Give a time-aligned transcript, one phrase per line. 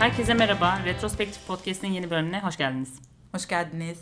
[0.00, 0.78] Herkese merhaba.
[0.84, 3.00] Retrospektif Podcast'in yeni bölümüne hoş geldiniz.
[3.32, 3.98] Hoş geldiniz.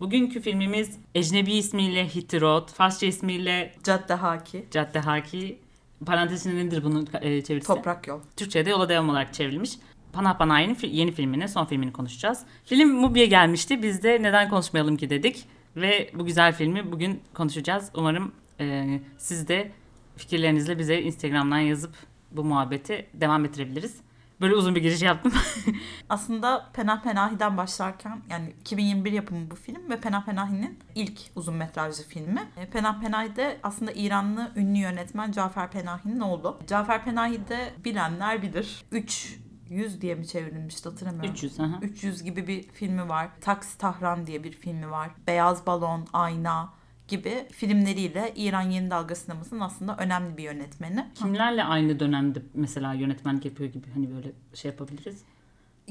[0.00, 4.66] Bugünkü filmimiz Ecnebi ismiyle Hit the Road, Farsça ismiyle Cadde Haki.
[4.70, 5.58] Cadde Haki.
[6.06, 7.66] Parantezinde nedir bunun e, çevirisi?
[7.66, 8.20] Toprak Yol.
[8.36, 9.70] Türkçe'de Yola Devam olarak çevrilmiş.
[10.12, 12.42] Panah Panah'ın yeni filmini, son filmini konuşacağız.
[12.64, 13.82] Film Mubi'ye gelmişti.
[13.82, 15.44] Biz de neden konuşmayalım ki dedik.
[15.76, 17.90] Ve bu güzel filmi bugün konuşacağız.
[17.94, 19.72] Umarım e, siz de
[20.16, 21.94] fikirlerinizle bize Instagram'dan yazıp
[22.30, 23.96] bu muhabbeti devam ettirebiliriz.
[24.42, 25.32] Böyle uzun bir giriş yaptım.
[26.08, 32.04] Aslında Penah Penahi'den başlarken yani 2021 yapımı bu film ve Penah Penahi'nin ilk uzun metrajlı
[32.04, 32.48] filmi.
[32.56, 36.58] E, Penah Penahi de aslında İranlı ünlü yönetmen Cafer Penahi'nin oğlu.
[36.66, 38.84] Cafer Penahi de bilenler bilir.
[38.92, 39.38] 3
[39.70, 41.30] 100 diye mi çevrilmişti hatırlamıyorum.
[41.30, 41.78] 300 aha.
[41.82, 43.28] 300 gibi bir filmi var.
[43.40, 45.10] Taksi Tahran diye bir filmi var.
[45.26, 46.72] Beyaz Balon, Ayna
[47.12, 51.06] gibi filmleriyle İran yeni dalga sinemasının aslında önemli bir yönetmeni.
[51.14, 55.22] Kimlerle aynı dönemde mesela yönetmenlik yapıyor gibi hani böyle şey yapabiliriz.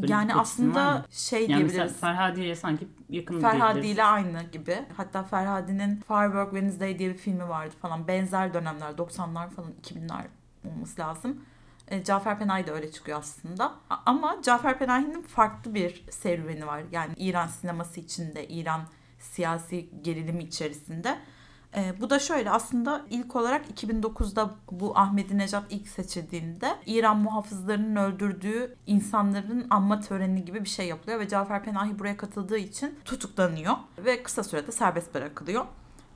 [0.02, 2.00] Böyle yani aslında şey Yani diyebiliriz.
[2.00, 4.80] Ferhadiye sanki yakın Ferhadi ile aynı gibi.
[4.98, 8.08] Hatta Ferhadi'nin Firework Wednesday diye bir filmi vardı falan.
[8.08, 10.24] Benzer dönemler 90'lar falan 2000'ler
[10.66, 11.46] olması lazım.
[11.88, 13.72] E, Cafer Penahi de öyle çıkıyor aslında.
[14.06, 16.82] Ama Cafer Penahi'nin farklı bir serüveni var.
[16.92, 18.82] Yani İran sineması içinde, İran
[19.22, 21.18] siyasi gerilimi içerisinde.
[21.76, 28.76] E, bu da şöyle aslında ilk olarak 2009'da bu Ahmadinejad ilk seçildiğinde İran muhafızlarının öldürdüğü
[28.88, 34.24] insanların anma töreni gibi bir şey yapılıyor ve Cafer Penahi buraya katıldığı için tutuklanıyor ve
[34.24, 35.66] kısa sürede serbest bırakılıyor.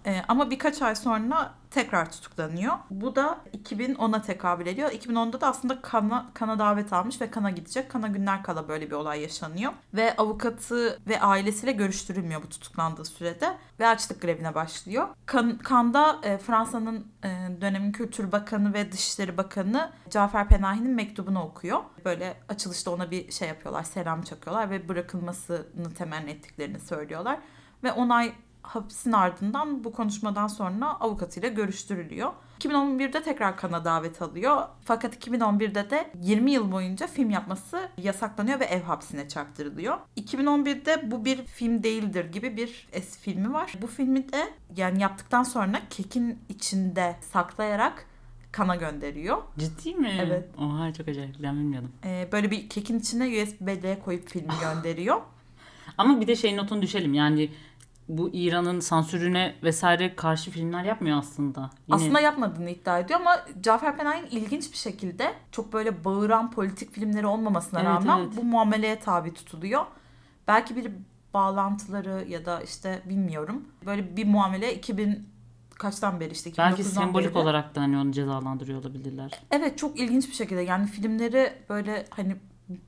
[0.05, 2.73] E, ama birkaç ay sonra tekrar tutuklanıyor.
[2.89, 4.91] Bu da 2010'a tekabül ediyor.
[4.91, 7.91] 2010'da da aslında Kana, Kana davet almış ve Kana gidecek.
[7.91, 9.73] Kana günler kala böyle bir olay yaşanıyor.
[9.93, 13.57] Ve avukatı ve ailesiyle görüştürülmüyor bu tutuklandığı sürede.
[13.79, 15.07] Ve açlık grevine başlıyor.
[15.25, 17.29] Kan, Kan'da e, Fransa'nın e,
[17.61, 21.79] dönemin Kültür Bakanı ve Dışişleri Bakanı Cafer Penahi'nin mektubunu okuyor.
[22.05, 27.39] Böyle açılışta ona bir şey yapıyorlar, selam çakıyorlar ve bırakılmasını temenni ettiklerini söylüyorlar.
[27.83, 28.33] Ve onay
[28.67, 32.31] hapisin ardından bu konuşmadan sonra avukatıyla görüştürülüyor.
[32.59, 34.61] 2011'de tekrar Kana davet alıyor.
[34.83, 39.97] Fakat 2011'de de 20 yıl boyunca film yapması yasaklanıyor ve ev hapsine çarptırılıyor.
[40.17, 43.73] 2011'de bu bir film değildir gibi bir es filmi var.
[43.81, 48.05] Bu filmi de yani yaptıktan sonra kekin içinde saklayarak
[48.51, 49.37] Kana gönderiyor.
[49.57, 50.17] Ciddi mi?
[50.21, 50.49] Evet.
[50.57, 51.35] Oha çok acayip.
[51.43, 51.91] Ben bilmiyordum.
[52.05, 55.21] Ee, böyle bir kekin içine USB-D'ye koyup filmi gönderiyor.
[55.97, 57.13] Ama bir de şey notunu düşelim.
[57.13, 57.49] Yani
[58.09, 61.69] bu İran'ın sansürüne vesaire karşı filmler yapmıyor aslında.
[61.87, 66.91] Yine Aslında yapmadığını iddia ediyor ama Cafer Penay'ın ilginç bir şekilde çok böyle bağıran politik
[66.91, 68.37] filmleri olmamasına Evet, rağmen evet.
[68.37, 69.85] bu muameleye tabi tutuluyor.
[70.47, 70.91] Belki bir
[71.33, 73.65] bağlantıları ya da işte bilmiyorum.
[73.85, 75.29] Böyle bir muamele 2000
[75.75, 77.37] kaçtan beri işte 2009'dan belki sembolik beri.
[77.37, 79.31] olarak da hani onu cezalandırıyor olabilirler.
[79.51, 82.35] Evet çok ilginç bir şekilde yani filmleri böyle hani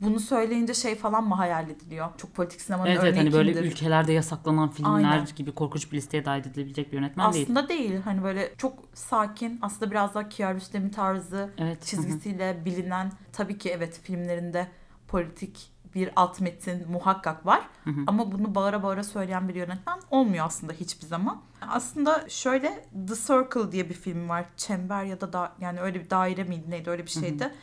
[0.01, 2.07] bunu söyleyince şey falan mı hayal ediliyor?
[2.17, 3.71] Çok politik sinemanın Evet, örneği evet hani böyle kimdir?
[3.71, 5.27] ülkelerde yasaklanan filmler Aynen.
[5.35, 7.45] gibi korkunç bir listeye dahil edilebilecek bir yönetmen değil.
[7.45, 8.01] Aslında değil.
[8.01, 11.77] Hani böyle çok sakin aslında biraz daha Kiarostami tarzı Evet.
[11.77, 11.85] hı hı.
[11.85, 14.67] çizgisiyle bilinen tabii ki evet filmlerinde
[15.07, 17.61] politik bir alt metin muhakkak var.
[17.83, 17.99] Hı hı.
[18.07, 21.41] Ama bunu bağıra bağıra söyleyen bir yönetmen olmuyor aslında hiçbir zaman.
[21.61, 24.45] Aslında şöyle The Circle diye bir film var.
[24.57, 27.53] Çember ya da da, yani öyle bir daire miydi neydi öyle bir şeydi.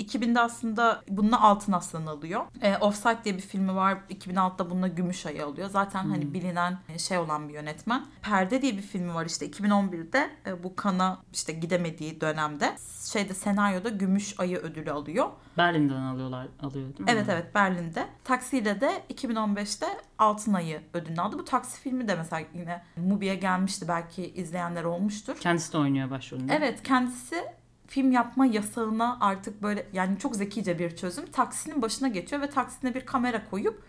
[0.00, 2.42] 2000'de aslında bununla altın aslan alıyor.
[2.62, 3.98] E, Offside diye bir filmi var.
[4.10, 5.70] 2006'da bununla gümüş ayı alıyor.
[5.70, 8.06] Zaten hani bilinen şey olan bir yönetmen.
[8.22, 12.76] Perde diye bir filmi var işte 2011'de e, bu kana işte gidemediği dönemde
[13.12, 15.28] şeyde senaryoda gümüş ayı ödülü alıyor.
[15.56, 17.06] Berlin'den alıyorlar alıyor değil mi?
[17.08, 18.06] Evet evet Berlin'de.
[18.24, 19.86] Taksi'de de 2015'te
[20.18, 21.38] Altın Ayı ödülünü aldı.
[21.38, 23.88] Bu taksi filmi de mesela yine Mubi'ye gelmişti.
[23.88, 25.36] Belki izleyenler olmuştur.
[25.40, 26.54] Kendisi de oynuyor başrolünde.
[26.54, 27.44] Evet kendisi
[27.92, 31.30] film yapma yasağına artık böyle yani çok zekice bir çözüm.
[31.30, 33.82] Taksinin başına geçiyor ve taksine bir kamera koyup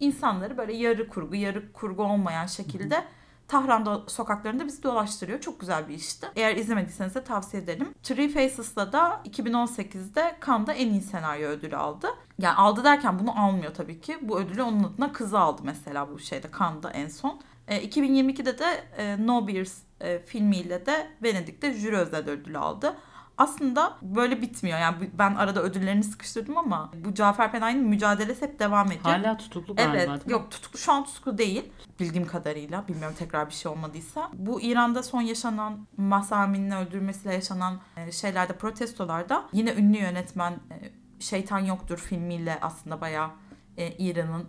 [0.00, 3.04] insanları böyle yarı kurgu yarı kurgu olmayan şekilde
[3.48, 5.40] Tahran sokaklarında bizi dolaştırıyor.
[5.40, 6.26] Çok güzel bir işti.
[6.36, 7.94] Eğer izlemediyseniz de tavsiye ederim.
[8.02, 12.08] Three Faces'la da 2018'de Cannes'da en iyi senaryo ödülü aldı.
[12.38, 14.18] Yani aldı derken bunu almıyor tabii ki.
[14.22, 17.40] Bu ödülü onun adına kızı aldı mesela bu şeyde Cannes'da en son.
[17.68, 22.96] E, 2022'de de e, No Beers e, filmiyle de Venedik'te jüri özel ödülü aldı.
[23.40, 24.78] Aslında böyle bitmiyor.
[24.78, 29.04] Yani ben arada ödüllerini sıkıştırdım ama bu Cafer Penay'ın mücadelesi hep devam ediyor.
[29.04, 30.08] Hala tutuklu galiba Evet.
[30.08, 30.32] değil mi?
[30.32, 31.72] Yok tutuklu şu an tutuklu değil.
[32.00, 32.88] Bildiğim kadarıyla.
[32.88, 34.30] Bilmiyorum tekrar bir şey olmadıysa.
[34.32, 40.92] Bu İran'da son yaşanan Mahsa Amini'nin öldürülmesiyle yaşanan e, şeylerde protestolarda yine ünlü yönetmen e,
[41.20, 43.30] Şeytan Yoktur filmiyle aslında bayağı
[43.76, 44.46] e, İran'ın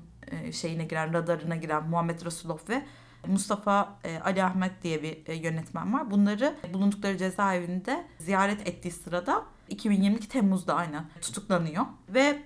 [0.52, 2.86] şeyine giren, radarına giren Muhammed Rasulov ve
[3.28, 6.12] Mustafa e, Ali Ahmet diye bir e, yönetmen var.
[6.12, 12.44] Bunları bulundukları cezaevinde ziyaret ettiği sırada 2022 Temmuz'da aynı tutuklanıyor ve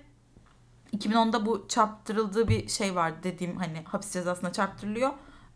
[0.96, 5.10] 2010'da bu çarptırıldığı bir şey vardı dediğim hani hapis cezasına çarptırılıyor.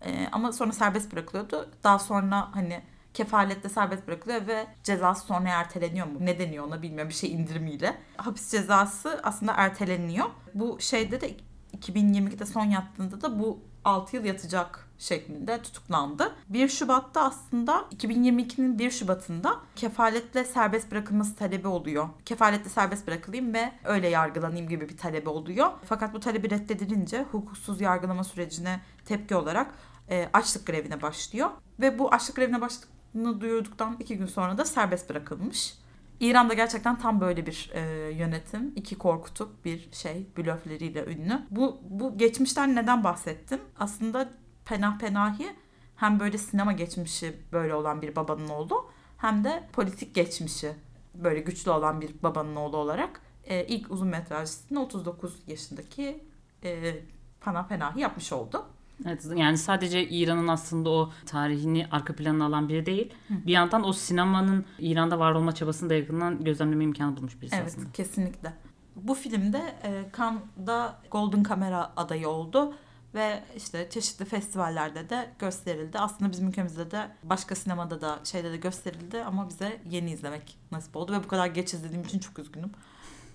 [0.05, 1.71] Ee, ama sonra serbest bırakılıyordu.
[1.85, 2.83] Daha sonra hani
[3.15, 6.19] kefaletle serbest bırakılıyor ve cezası sonra erteleniyor mu?
[6.21, 7.99] Ne deniyor ona bilmiyorum bir şey indirimiyle.
[8.17, 10.27] Hapis cezası aslında erteleniyor.
[10.55, 11.37] Bu şeyde de
[11.79, 16.33] 2022'de son yattığında da bu 6 yıl yatacak şeklinde tutuklandı.
[16.49, 22.09] 1 Şubat'ta aslında 2022'nin 1 Şubat'ında kefaletle serbest bırakılması talebi oluyor.
[22.25, 25.71] Kefaletle serbest bırakılayım ve öyle yargılanayım gibi bir talebi oluyor.
[25.85, 29.75] Fakat bu talebi reddedilince hukuksuz yargılama sürecine tepki olarak
[30.11, 31.51] e, açlık grevine başlıyor.
[31.81, 35.75] Ve bu açlık grevine başladığını duyurduktan iki gün sonra da serbest bırakılmış.
[36.21, 37.81] İran'da gerçekten tam böyle bir e,
[38.11, 38.73] yönetim.
[38.77, 41.43] iki korkutup bir şey blöfleriyle ünlü.
[41.51, 43.61] Bu, bu geçmişten neden bahsettim?
[43.79, 44.29] Aslında
[44.65, 45.57] Penah Penahi
[45.97, 50.73] hem böyle sinema geçmişi böyle olan bir babanın oğlu hem de politik geçmişi
[51.15, 56.25] böyle güçlü olan bir babanın oğlu olarak e, ilk uzun metrajını 39 yaşındaki
[56.65, 56.97] e,
[57.41, 58.67] Penah Penahi yapmış oldu.
[59.07, 63.15] Evet, yani sadece İran'ın aslında o tarihini arka planına alan biri değil.
[63.29, 63.35] Hı.
[63.47, 67.67] Bir yandan o sinemanın İran'da var olma çabasını da yakından gözlemleme imkanı bulmuş birisi evet,
[67.67, 67.85] aslında.
[67.85, 68.53] Evet kesinlikle.
[68.97, 72.75] Bu filmde e, Cannes'da Golden Camera adayı oldu
[73.15, 75.99] ve işte çeşitli festivallerde de gösterildi.
[75.99, 80.97] Aslında bizim ülkemizde de başka sinemada da şeyde de gösterildi ama bize yeni izlemek nasip
[80.97, 82.71] oldu ve bu kadar geç izlediğim için çok üzgünüm.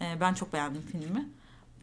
[0.02, 1.30] E, ben çok beğendim filmi.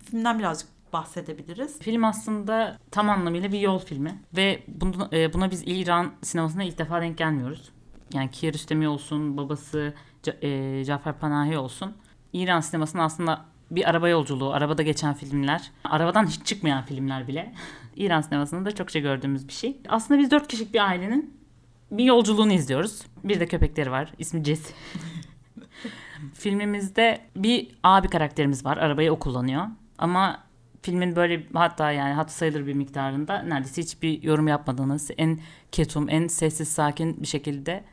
[0.04, 1.78] Filmden birazcık bahsedebiliriz.
[1.78, 6.78] Film aslında tam anlamıyla bir yol filmi ve bunu, e, buna biz İran sinemasında ilk
[6.78, 7.72] defa denk gelmiyoruz.
[8.14, 9.94] Yani Kiarostami olsun, babası
[10.42, 11.96] e, Cafer Panahi olsun.
[12.32, 13.44] İran sinemasında aslında
[13.76, 17.54] bir araba yolculuğu, arabada geçen filmler, arabadan hiç çıkmayan filmler bile
[17.96, 19.76] İran sinemasında da çokça gördüğümüz bir şey.
[19.88, 21.42] Aslında biz dört kişilik bir ailenin
[21.90, 23.02] bir yolculuğunu izliyoruz.
[23.24, 24.12] Bir de köpekleri var.
[24.18, 24.74] İsmi Jesse.
[26.34, 28.76] Filmimizde bir abi karakterimiz var.
[28.76, 29.66] Arabayı o kullanıyor.
[29.98, 30.42] Ama
[30.82, 35.40] filmin böyle hatta yani hat sayılır bir miktarında neredeyse hiçbir yorum yapmadığınız en
[35.72, 37.84] ketum, en sessiz, sakin bir şekilde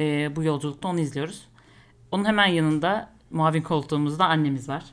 [0.00, 1.48] e, bu yolculukta onu izliyoruz.
[2.12, 4.84] Onun hemen yanında muavin koltuğumuzda annemiz var.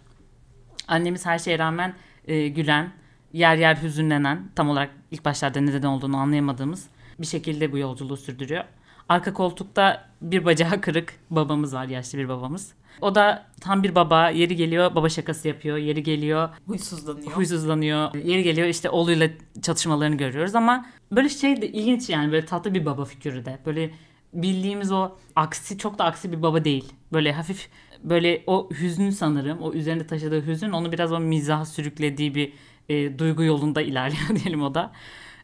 [0.88, 1.94] Annemiz her şeye rağmen
[2.28, 2.92] e, gülen,
[3.34, 6.88] yer yer hüzünlenen, tam olarak ilk başlarda neden olduğunu anlayamadığımız
[7.20, 8.64] bir şekilde bu yolculuğu sürdürüyor.
[9.10, 12.74] Arka koltukta bir bacağı kırık babamız var, yaşlı bir babamız.
[13.02, 14.30] O da tam bir baba.
[14.30, 15.78] Yeri geliyor baba şakası yapıyor.
[15.78, 17.32] Yeri geliyor huysuzlanıyor.
[17.32, 18.16] Huysuzlanıyor.
[18.16, 19.30] Yeri geliyor işte oğluyla
[19.62, 23.60] çatışmalarını görüyoruz ama böyle şey de ilginç yani böyle tatlı bir baba figürü de.
[23.66, 23.92] Böyle
[24.34, 26.94] bildiğimiz o aksi çok da aksi bir baba değil.
[27.14, 27.70] Böyle hafif
[28.04, 32.54] böyle o hüznün sanırım o üzerinde taşıdığı hüzün onu biraz o mizaha sürüklediği bir
[32.90, 34.92] e, duygu yolunda ilerliyor diyelim o da.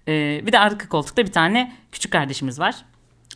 [0.08, 2.86] E, bir de arka koltukta bir tane küçük kardeşimiz var.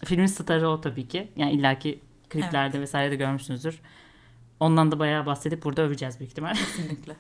[0.06, 1.28] Filmin starı o tabii ki.
[1.36, 2.88] Yani illaki kliplerde evet.
[2.88, 3.82] vesaire de görmüşsünüzdür.
[4.60, 6.56] Ondan da bayağı bahsedip burada öveceğiz büyük ihtimal.
[6.56, 7.16] Kesinlikle.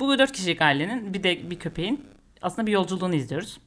[0.00, 2.04] Bu dört kişilik ailenin bir de bir köpeğin
[2.42, 3.60] aslında bir yolculuğunu izliyoruz.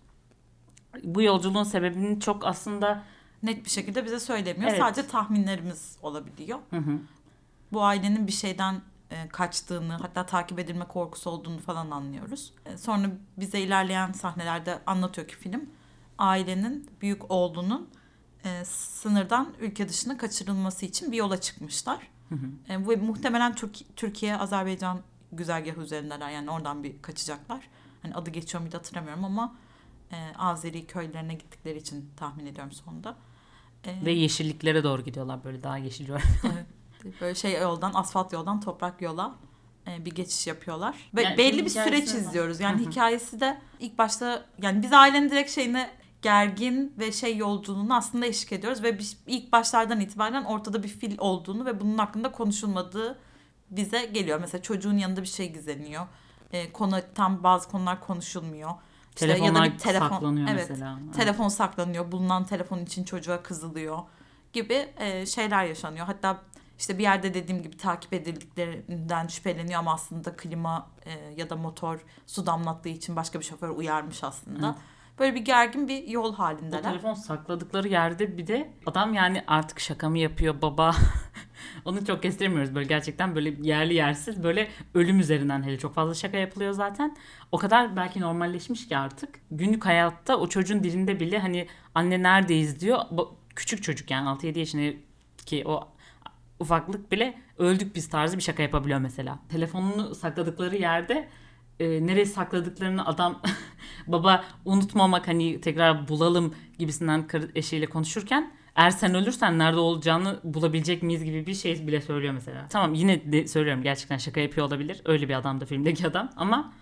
[1.04, 3.04] Bu yolculuğun sebebini çok aslında
[3.44, 4.69] net bir şekilde bize söylemiyor.
[4.69, 4.80] Evet.
[4.80, 6.60] Sadece tahminlerimiz olabiliyor.
[6.69, 7.00] Hı hı.
[7.74, 8.82] Bu ailenin bir şeyden
[9.12, 12.54] e, kaçtığını hatta takip edilme korkusu olduğunu falan anlıyoruz.
[12.66, 13.08] E, sonra
[13.38, 15.70] bize ilerleyen sahnelerde anlatıyor ki film
[16.18, 17.90] ailenin büyük oğlunun
[18.46, 22.08] e, sınırdan ülke dışına kaçırılması için bir yola çıkmışlar.
[22.30, 22.74] Hı hı.
[22.74, 25.01] E, ve muhtemelen Türk, Türkiye, Azerbaycan
[25.32, 26.30] güzergahı üzerindeler.
[26.30, 27.68] Yani oradan bir kaçacaklar.
[28.01, 29.56] Hani adı geçiyor muydu hatırlamıyorum ama
[30.12, 33.16] e, Azeri köylerine gittikleri için tahmin ediyorum sonunda.
[33.84, 36.10] E, ve yeşilliklere doğru gidiyorlar böyle daha yeşil
[36.44, 36.66] evet.
[37.22, 39.36] Böyle şey yoldan, asfalt yoldan toprak yola
[39.88, 41.10] e, bir geçiş yapıyorlar.
[41.15, 42.60] Ve yani belli bir süreç izliyoruz.
[42.60, 45.88] Yani hikayesi de ilk başta yani biz ailenin direkt şeyini
[46.22, 51.15] gergin ve şey yolculuğunu aslında eşlik ediyoruz ve biz ilk başlardan itibaren ortada bir fil
[51.20, 53.20] olduğunu ve bunun hakkında konuşulmadığı
[53.70, 54.39] bize geliyor.
[54.39, 56.08] Mesela çocuğun yanında bir şey gizleniyor.
[56.51, 58.72] E, konu tam bazı konular konuşulmuyor.
[59.15, 61.00] Telefonlar işte ya da bir telefon, saklanıyor evet, mesela.
[61.15, 61.53] Telefon evet.
[61.53, 62.12] saklanıyor.
[62.12, 64.00] Bulunan telefon için çocuğa kızılıyor
[64.53, 66.05] gibi e, şeyler yaşanıyor.
[66.05, 66.41] Hatta
[66.82, 72.00] işte bir yerde dediğim gibi takip edildiklerinden şüpheleniyor ama aslında klima e, ya da motor
[72.28, 74.66] su damlattığı için başka bir şoför uyarmış aslında.
[74.66, 74.76] Evet.
[75.20, 76.80] Böyle bir gergin bir yol halindeler.
[76.80, 80.96] O telefon sakladıkları yerde bir de adam yani artık şaka mı yapıyor baba?
[81.86, 86.38] Onu çok kestiremiyoruz böyle gerçekten böyle yerli yersiz böyle ölüm üzerinden hele çok fazla şaka
[86.38, 87.18] yapılıyor zaten.
[87.52, 92.80] O kadar belki normalleşmiş ki artık günlük hayatta o çocuğun dilinde bile hani anne neredeyiz
[92.80, 93.00] diyor.
[93.56, 94.98] Küçük çocuk yani 6-7 yaşında
[95.46, 95.88] ki o
[96.62, 99.39] ufaklık bile öldük biz tarzı bir şaka yapabiliyor mesela.
[99.50, 101.27] Telefonunu sakladıkları yerde
[101.80, 103.41] e, nereye sakladıklarını adam
[104.08, 111.24] baba unutmamak hani tekrar bulalım gibisinden eşiyle konuşurken eğer sen ölürsen nerede olacağını bulabilecek miyiz
[111.24, 112.68] gibi bir şey bile söylüyor mesela.
[112.70, 115.01] Tamam yine de söylüyorum gerçekten şaka yapıyor olabilir.
[115.06, 116.74] Öyle bir adam da filmdeki adam ama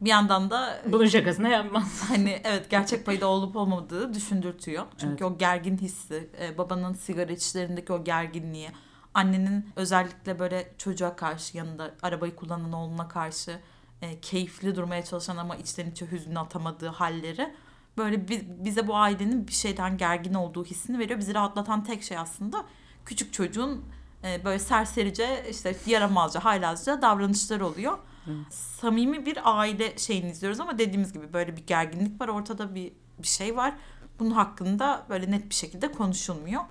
[0.00, 2.04] Bir yandan da bunun şakasını yapmaz.
[2.08, 4.84] hani evet gerçek payda olup olmadığı düşündürtüyor.
[4.98, 5.34] Çünkü Evet.
[5.34, 8.68] o gergin hissi, e, babanın sigara içişlerindeki o gerginliği,
[9.14, 13.58] annenin özellikle böyle çocuğa karşı yanında arabayı kullanan oğluna karşı
[14.02, 17.54] e, keyifli durmaya çalışan ama içten içe hüznü atamadığı halleri
[17.98, 21.18] böyle bi- bize bu ailenin bir şeyden gergin olduğu hissini veriyor.
[21.18, 22.64] Bizi rahatlatan tek şey aslında
[23.04, 23.84] küçük çocuğun
[24.24, 27.98] e, böyle serserice işte yaramazca, haylazca davranışları oluyor.
[28.26, 28.54] Evet.
[28.54, 33.26] Samimi bir aile şeyini izliyoruz ama dediğimiz gibi böyle bir gerginlik var ortada bir bir
[33.28, 33.74] şey var.
[34.18, 36.62] Bunun hakkında böyle net bir şekilde konuşulmuyor.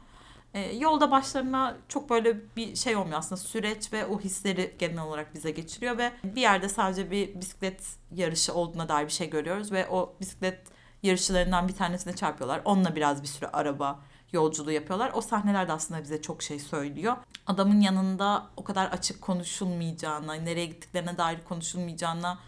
[0.53, 5.33] E, yolda başlarına çok böyle bir şey olmuyor aslında süreç ve o hisleri genel olarak
[5.33, 9.87] bize geçiriyor ve bir yerde sadece bir bisiklet yarışı olduğuna dair bir şey görüyoruz ve
[9.89, 10.59] o bisiklet
[11.03, 12.61] yarışçılarından bir tanesine çarpıyorlar.
[12.65, 13.99] Onunla biraz bir süre araba
[14.31, 15.11] yolculuğu yapıyorlar.
[15.13, 17.15] O sahneler de aslında bize çok şey söylüyor.
[17.47, 22.39] Adamın yanında o kadar açık konuşulmayacağına, nereye gittiklerine dair konuşulmayacağına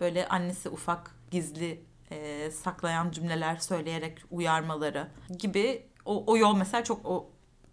[0.00, 7.06] böyle annesi ufak gizli e, saklayan cümleler söyleyerek uyarmaları gibi o, o yol mesela çok
[7.06, 7.31] o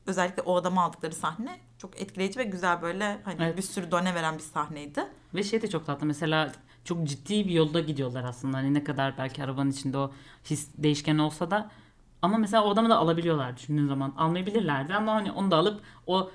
[0.10, 3.58] özellikle o adamı aldıkları sahne çok etkileyici ve güzel böyle hani Evet.
[3.58, 5.06] bir sürü done veren bir sahneydi.
[5.36, 6.52] Ve şey de çok tatlı mesela
[6.84, 8.58] çok ciddi bir yolda gidiyorlar aslında.
[8.58, 10.12] Hani ne kadar belki arabanın içinde o
[10.46, 11.70] his değişken olsa da
[12.22, 14.14] ama mesela o adamı da alabiliyorlar düşündüğün zaman.
[14.18, 16.32] Almayabilirlerdi ama hani onu da alıp o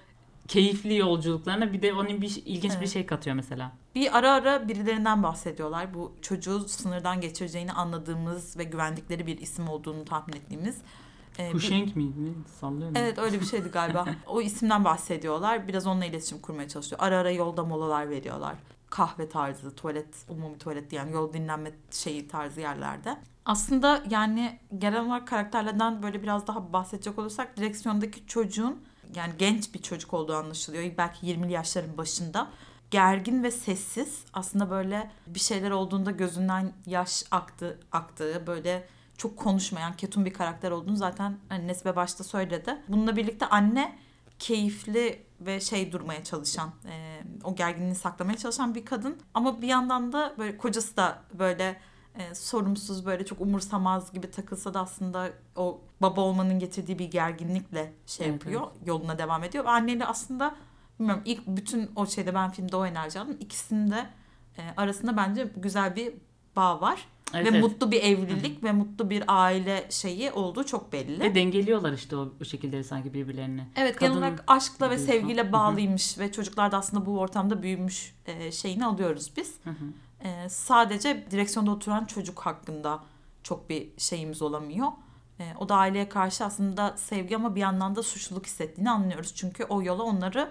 [0.49, 2.89] keyifli yolculuklarına bir de onun bir ilginç bir Evet.
[2.89, 3.73] şey katıyor mesela.
[3.95, 5.95] Bir ara ara birilerinden bahsediyorlar.
[5.95, 10.79] Bu çocuğu sınırdan geçireceğini anladığımız ve güvendikleri bir isim olduğunu tahmin ettiğimiz.
[11.39, 12.35] E, bir- Huşenk miydi?
[12.61, 12.97] Sallıyor mu?
[12.99, 14.07] Evet öyle bir şeydi galiba.
[14.27, 15.69] o isimden bahsediyorlar.
[15.69, 17.01] Biraz onunla iletişim kurmaya çalışıyor.
[17.05, 18.55] Ara ara yolda molalar veriyorlar.
[18.91, 23.17] Kahve tarzı, tuvalet, umumi tuvalet yani yol dinlenme şeyi tarzı yerlerde.
[23.45, 28.83] Aslında yani genel olarak karakterlerden böyle biraz daha bahsedecek olursak direksiyondaki çocuğun
[29.15, 30.85] yani genç bir çocuk olduğu anlaşılıyor.
[30.99, 32.51] Belki 20'li yaşların başında.
[32.91, 34.25] Gergin ve sessiz.
[34.33, 38.87] Aslında böyle bir şeyler olduğunda gözünden yaş aktı, aktığı böyle
[39.19, 42.77] çok konuşmayan, ketum bir karakter olduğunu zaten hani Nesibe başta söyledi.
[42.89, 43.99] Bununla birlikte anne
[44.39, 49.17] keyifli ve şey durmaya çalışan, e, o gerginliği saklamaya çalışan bir kadın.
[49.35, 51.81] Ama bir yandan da böyle kocası da böyle
[52.19, 57.93] e, sorumsuz böyle çok umursamaz gibi takılsa da aslında o baba olmanın getirdiği bir gerginlikle
[58.07, 58.67] şey Evet, yapıyor.
[58.87, 59.65] Yoluna devam ediyor.
[59.65, 60.55] Anneyle aslında
[60.99, 63.37] bilmiyorum ilk bütün o şeyde ben filmde o enerji aldım.
[63.41, 64.07] İkisinin de
[64.59, 66.15] e, arasında bence güzel bir
[66.57, 67.09] bağ var.
[67.35, 67.63] Evet, ve evet.
[67.63, 71.21] mutlu bir evlilik ve mutlu bir aile şeyi olduğu çok belli.
[71.21, 73.65] Ve dengeliyorlar işte o, o şekilleri sanki birbirlerini.
[73.77, 75.07] Evet Kadın genel olarak aşkla ve diyorsun.
[75.13, 75.53] sevgiyle Hı hı.
[75.53, 79.55] bağlıymış ve çocuklar da aslında bu ortamda büyümüş e, şeyini alıyoruz biz.
[79.65, 79.85] Hı hı.
[80.29, 83.01] E, sadece direksiyonda oturan çocuk hakkında
[83.43, 84.89] çok bir şeyimiz olamıyor.
[85.41, 89.35] E, o da aileye karşı aslında sevgi ama bir yandan da suçluluk hissettiğini anlıyoruz.
[89.35, 90.51] Çünkü o yola onları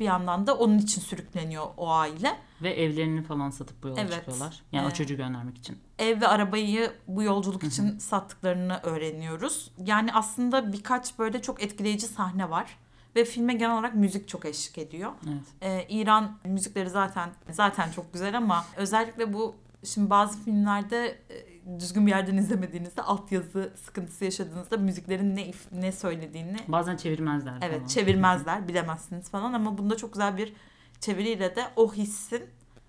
[0.00, 2.36] bir yandan da onun için sürükleniyor o aile.
[2.62, 4.12] Ve evlerini falan satıp bu yola Evet.
[4.12, 4.62] çıkıyorlar.
[4.72, 4.96] Yani o Evet.
[4.96, 5.78] çocuğu göndermek için.
[5.98, 9.70] ev ve arabayı bu yolculuk için sattıklarını öğreniyoruz.
[9.84, 12.76] Yani aslında birkaç böyle çok etkileyici sahne var
[13.16, 15.12] ve filme genel olarak müzik çok eşlik ediyor.
[15.28, 15.42] Evet.
[15.62, 21.47] Ee, İran müzikleri zaten zaten çok güzel ama özellikle bu şimdi bazı filmlerde e,
[21.78, 27.76] düzgün bir yerden izlemediğinizde altyazı sıkıntısı yaşadığınızda müziklerin ne if- ne söylediğini Bazen çevirmezler Evet
[27.78, 27.86] falan.
[27.86, 30.52] çevirmezler bilemezsiniz falan ama bunda çok güzel bir
[31.00, 32.42] çeviriyle de o hissin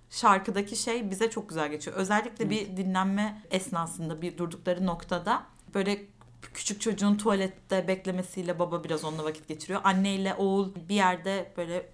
[0.10, 1.98] şarkıdaki şey bize çok güzel geçiyor.
[1.98, 5.44] Özellikle bir dinlenme esnasında bir durdukları noktada
[5.74, 6.02] böyle
[6.54, 9.82] küçük çocuğun tuvalette beklemesiyle baba biraz onunla vakit geçiriyor.
[9.84, 11.90] Anne ile oğul bir yerde böyle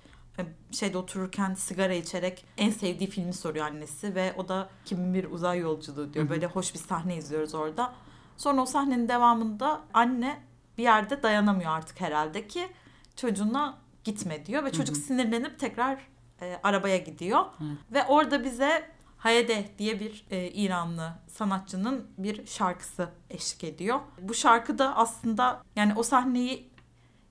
[0.71, 6.13] şeyde otururken sigara içerek en sevdiği filmi soruyor annesi ve o da 2001 uzay yolculuğu
[6.13, 6.29] diyor.
[6.29, 7.93] Böyle hoş bir sahne izliyoruz orada.
[8.37, 10.41] Sonra o sahnenin devamında anne
[10.77, 12.67] bir yerde dayanamıyor artık herhalde ki
[13.15, 15.99] çocuğuna gitme diyor ve çocuk sinirlenip tekrar
[16.41, 17.45] e, arabaya gidiyor.
[17.91, 23.99] Ve orada bize Hayede diye bir e, İranlı sanatçının bir şarkısı eşlik ediyor.
[24.21, 26.69] Bu şarkı da aslında yani o sahneyi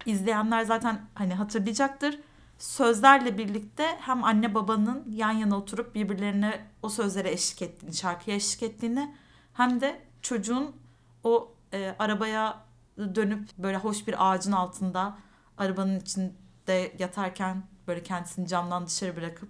[0.06, 2.20] izleyenler zaten hani hatırlayacaktır.
[2.58, 8.62] Sözlerle birlikte hem anne babanın yan yana oturup birbirlerine o sözlere eşlik ettiğini, şarkıya eşlik
[8.62, 9.14] ettiğini
[9.54, 10.76] hem de çocuğun
[11.24, 12.64] o e, arabaya
[12.98, 15.18] dönüp böyle hoş bir ağacın altında
[15.58, 19.48] arabanın içinde yatarken böyle kendisini camdan dışarı bırakıp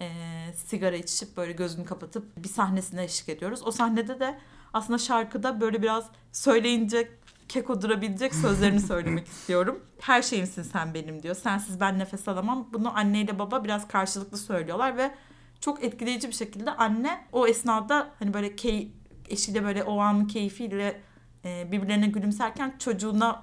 [0.00, 0.10] e,
[0.54, 3.60] sigara içip böyle gözünü kapatıp bir sahnesine eşlik ediyoruz.
[3.64, 4.38] O sahnede de
[4.72, 7.10] aslında şarkıda böyle biraz söyleyince
[7.52, 9.82] keko durabilecek sözlerini söylemek istiyorum.
[10.00, 11.34] Her şeyimsin sen benim diyor.
[11.34, 12.68] Sensiz ben nefes alamam.
[12.72, 15.14] Bunu anneyle baba biraz karşılıklı söylüyorlar ve
[15.60, 18.92] çok etkileyici bir şekilde anne o esnada hani böyle key,
[19.28, 21.00] eşiyle böyle o anın keyfiyle
[21.44, 23.42] e, birbirlerine gülümserken çocuğuna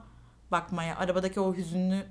[0.52, 2.04] bakmaya, arabadaki o hüzünlü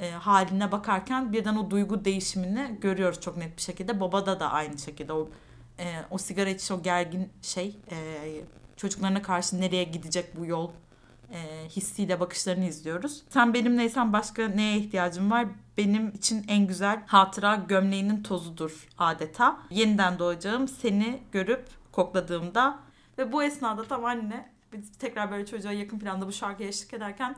[0.00, 4.00] e, haline bakarken birden o duygu değişimini görüyoruz çok net bir şekilde.
[4.00, 5.28] Babada da aynı şekilde o
[5.78, 7.96] e, o sigara içi o gergin şey e,
[8.76, 10.70] çocuklarına karşı nereye gidecek bu yol
[11.32, 13.22] e, hissiyle bakışlarını izliyoruz.
[13.28, 15.46] Sen benimleysen başka neye ihtiyacım var?
[15.76, 19.58] Benim için en güzel hatıra gömleğinin tozudur adeta.
[19.70, 22.78] Yeniden doğacağım seni görüp kokladığımda
[23.18, 27.36] ve bu esnada tam anne biz tekrar böyle çocuğa yakın planda bu şarkıya eşlik ederken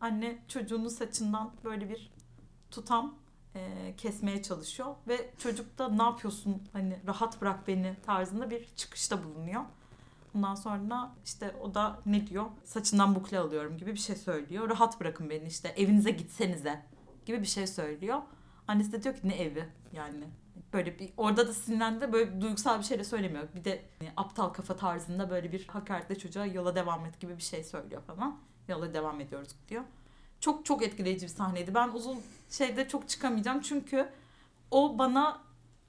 [0.00, 2.10] anne çocuğunun saçından böyle bir
[2.70, 3.14] tutam
[3.54, 9.24] e, kesmeye çalışıyor ve çocuk da ne yapıyorsun hani rahat bırak beni tarzında bir çıkışta
[9.24, 9.62] bulunuyor.
[10.34, 12.46] Ondan sonra işte o da ne diyor?
[12.64, 14.70] Saçından bukle alıyorum gibi bir şey söylüyor.
[14.70, 16.82] Rahat bırakın beni işte evinize gitsenize
[17.26, 18.18] gibi bir şey söylüyor.
[18.68, 20.24] Annesi de diyor ki ne evi yani.
[20.72, 23.48] Böyle bir orada da sinirlendi böyle duygusal bir şey de söylemiyor.
[23.54, 27.42] Bir de hani, aptal kafa tarzında böyle bir hakaretle çocuğa yola devam et gibi bir
[27.42, 28.38] şey söylüyor falan.
[28.68, 29.82] Yola devam ediyoruz diyor.
[30.40, 31.74] Çok çok etkileyici bir sahneydi.
[31.74, 32.20] Ben uzun
[32.50, 34.08] şeyde çok çıkamayacağım çünkü
[34.70, 35.40] o bana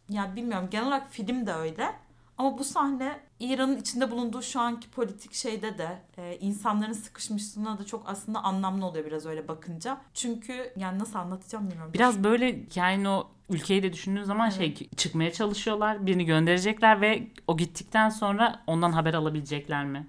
[0.10, 1.96] yani bilmiyorum genel olarak film de öyle.
[2.42, 7.86] Ama bu sahne İran'ın içinde bulunduğu şu anki politik şeyde de e, insanların sıkışmışlığına da
[7.86, 10.02] çok aslında anlamlı oluyor biraz öyle bakınca.
[10.14, 11.94] Çünkü yani nasıl anlatacağım bilmiyorum.
[11.94, 16.06] Biraz böyle yani o ülkeyi de düşündüğün zaman şey çıkmaya çalışıyorlar.
[16.06, 20.08] Birini gönderecekler ve o gittikten sonra ondan haber alabilecekler mi?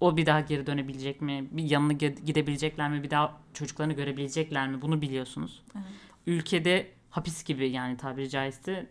[0.00, 1.48] O bir daha geri dönebilecek mi?
[1.50, 3.02] Bir yanına gidebilecekler mi?
[3.02, 4.82] Bir daha çocuklarını görebilecekler mi?
[4.82, 5.62] Bunu biliyorsunuz.
[5.74, 5.84] Evet.
[6.26, 8.86] Ülkede hapis gibi yani tabiri caizse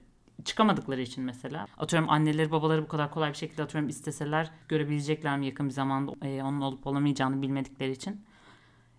[0.46, 1.65] çıkamadıkları için mesela.
[1.77, 6.27] Atıyorum anneleri babaları bu kadar kolay bir şekilde atıyorum isteseler görebilecekler mi yakın bir zamanda
[6.27, 8.22] e, onun olup olamayacağını bilmedikleri için.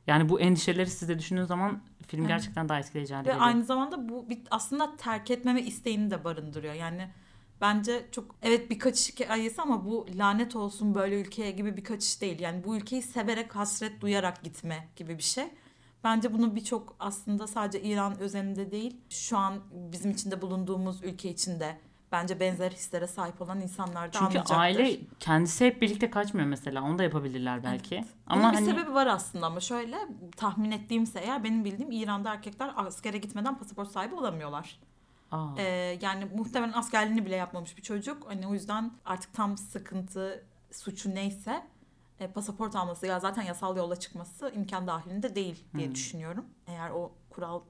[0.06, 3.46] Yani bu endişeleri siz de düşündüğünüz zaman film gerçekten daha etkileyici hale Ve geliyor.
[3.46, 6.74] aynı zamanda bu bir, aslında terk etmeme isteğini de barındırıyor.
[6.74, 7.08] Yani
[7.60, 12.20] bence çok evet bir kaçış hikayesi ama bu lanet olsun böyle ülkeye gibi bir kaçış
[12.20, 12.40] değil.
[12.40, 15.44] Yani bu ülkeyi severek hasret duyarak gitme gibi bir şey.
[16.04, 21.76] Bence bunu birçok aslında sadece İran özelinde değil şu an bizim içinde bulunduğumuz ülke içinde
[22.12, 24.54] bence benzer hislere sahip olan insanlar da Çünkü anlayacaktır.
[24.56, 26.82] aile kendisi hep birlikte kaçmıyor mesela.
[26.82, 27.94] Onu da yapabilirler belki.
[27.94, 28.04] Evet.
[28.26, 29.96] Ama Bunun hani bir sebebi var aslında ama şöyle
[30.36, 34.78] tahmin ettiğimse eğer benim bildiğim İran'da erkekler askere gitmeden pasaport sahibi olamıyorlar.
[35.32, 38.26] Aa, Ee, yani muhtemelen askerliğini bile yapmamış bir çocuk.
[38.30, 41.62] Hani o yüzden artık tam sıkıntı suçu neyse
[42.20, 45.94] e, pasaport alması ya zaten yasal yolla çıkması imkan dahilinde değil diye Hmm.
[45.94, 46.44] düşünüyorum.
[46.66, 47.60] Eğer o kural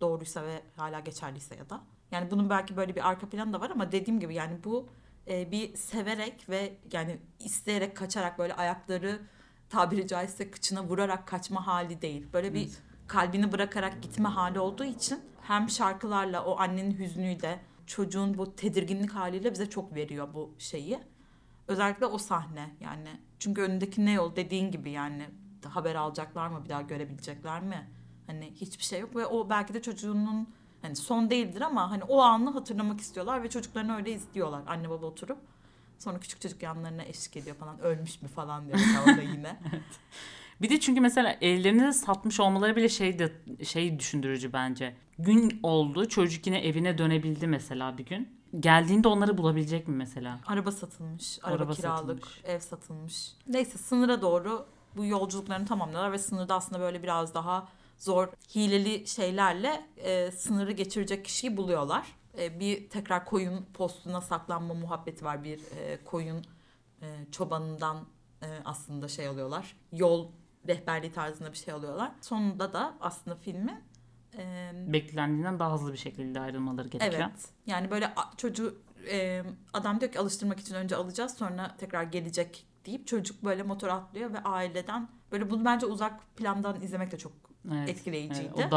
[0.00, 1.80] doğruysa ve hala geçerliyse ya da.
[2.10, 4.88] Yani bunun belki böyle bir arka planı da var ama dediğim gibi yani bu
[5.28, 9.20] e, bir severek ve yani isteyerek kaçarak böyle ayakları
[9.68, 12.26] tabiri caizse kıçına vurarak kaçma hali değil.
[12.32, 12.82] Böyle bir evet.
[13.06, 19.52] kalbini bırakarak gitme hali olduğu için hem şarkılarla o annenin hüznüyle çocuğun bu tedirginlik haliyle
[19.52, 20.98] bize çok veriyor bu şeyi.
[21.68, 23.20] Özellikle o sahne yani.
[23.40, 25.26] Çünkü önündeki ne yol dediğin gibi yani
[25.64, 27.88] haber alacaklar mı bir daha görebilecekler mi?
[28.26, 30.48] Hani hiçbir şey yok ve o belki de çocuğunun
[30.82, 35.06] hani son değildir ama hani o anı hatırlamak istiyorlar ve çocuklarını öyle izliyorlar anne baba
[35.06, 35.38] oturup.
[35.98, 39.56] Sonra küçük çocuk yanlarına eşlik ediyor falan ölmüş mü falan diyor orada yine.
[40.62, 43.32] Bir de çünkü mesela ellerini de satmış olmaları bile şey de
[43.64, 44.96] şey düşündürücü bence.
[45.18, 48.39] Gün oldu çocuk yine evine dönebildi mesela bir gün.
[48.60, 50.40] Geldiğinde onları bulabilecek mi mesela?
[50.46, 52.44] Araba satılmış, araba, Araba kiralık, satılmış.
[52.44, 53.32] ev satılmış.
[53.46, 59.86] Neyse sınıra doğru bu yolculuklarını tamamlıyorlar ve sınırda aslında böyle biraz daha zor hileli şeylerle
[59.96, 62.06] e, sınırı geçirecek kişiyi buluyorlar.
[62.38, 65.44] E, bir tekrar koyun postuna saklanma muhabbeti var.
[65.44, 66.44] Bir e, koyun
[67.02, 67.96] e, çobanından
[68.42, 69.76] e, aslında şey alıyorlar.
[69.92, 70.28] Yol
[70.68, 72.12] rehberliği tarzında bir şey alıyorlar.
[72.20, 73.80] Sonunda da aslında filmin
[74.38, 77.22] e, Beklendiğinden daha hızlı bir şekilde ayrılmaları gerekiyor.
[77.32, 77.48] Evet.
[77.66, 78.74] Yani böyle çocuğu
[79.10, 83.88] e, adam diyor ki alıştırmak için önce alacağız sonra tekrar gelecek deyip çocuk böyle motor
[83.88, 87.32] atlıyor ve aileden böyle bunu bence uzak plandan izlemek de çok
[87.72, 88.52] Evet, etkileyiciydi.
[88.56, 88.66] evet.
[88.66, 88.70] O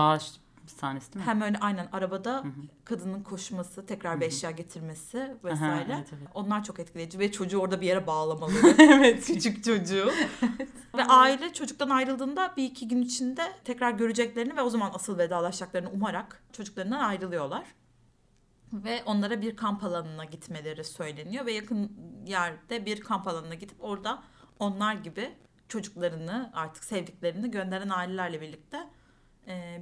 [0.63, 1.29] dağ sahnesi değil mi?
[1.29, 2.51] Hem öyle aynen arabada Hı hı.
[2.85, 4.33] kadının koşması, tekrar bir Hı hı.
[4.33, 5.93] eşya getirmesi Aha, vesaire.
[5.95, 6.27] evet, evet.
[6.33, 8.75] Onlar çok etkileyici ve çocuğu orada bir yere bağlamaları.
[8.81, 9.25] evet.
[9.25, 10.11] Küçük çocuğu.
[10.97, 15.89] ve aile çocuktan ayrıldığında bir iki gün içinde tekrar göreceklerini ve o zaman asıl vedalaşacaklarını
[15.91, 17.63] umarak çocuklarından ayrılıyorlar.
[18.73, 21.91] Ve onlara bir kamp alanına gitmeleri söyleniyor ve yakın
[22.25, 24.23] yerde bir kamp alanına gidip orada
[24.59, 25.31] onlar gibi
[25.69, 28.87] çocuklarını artık sevdiklerini gönderen ailelerle birlikte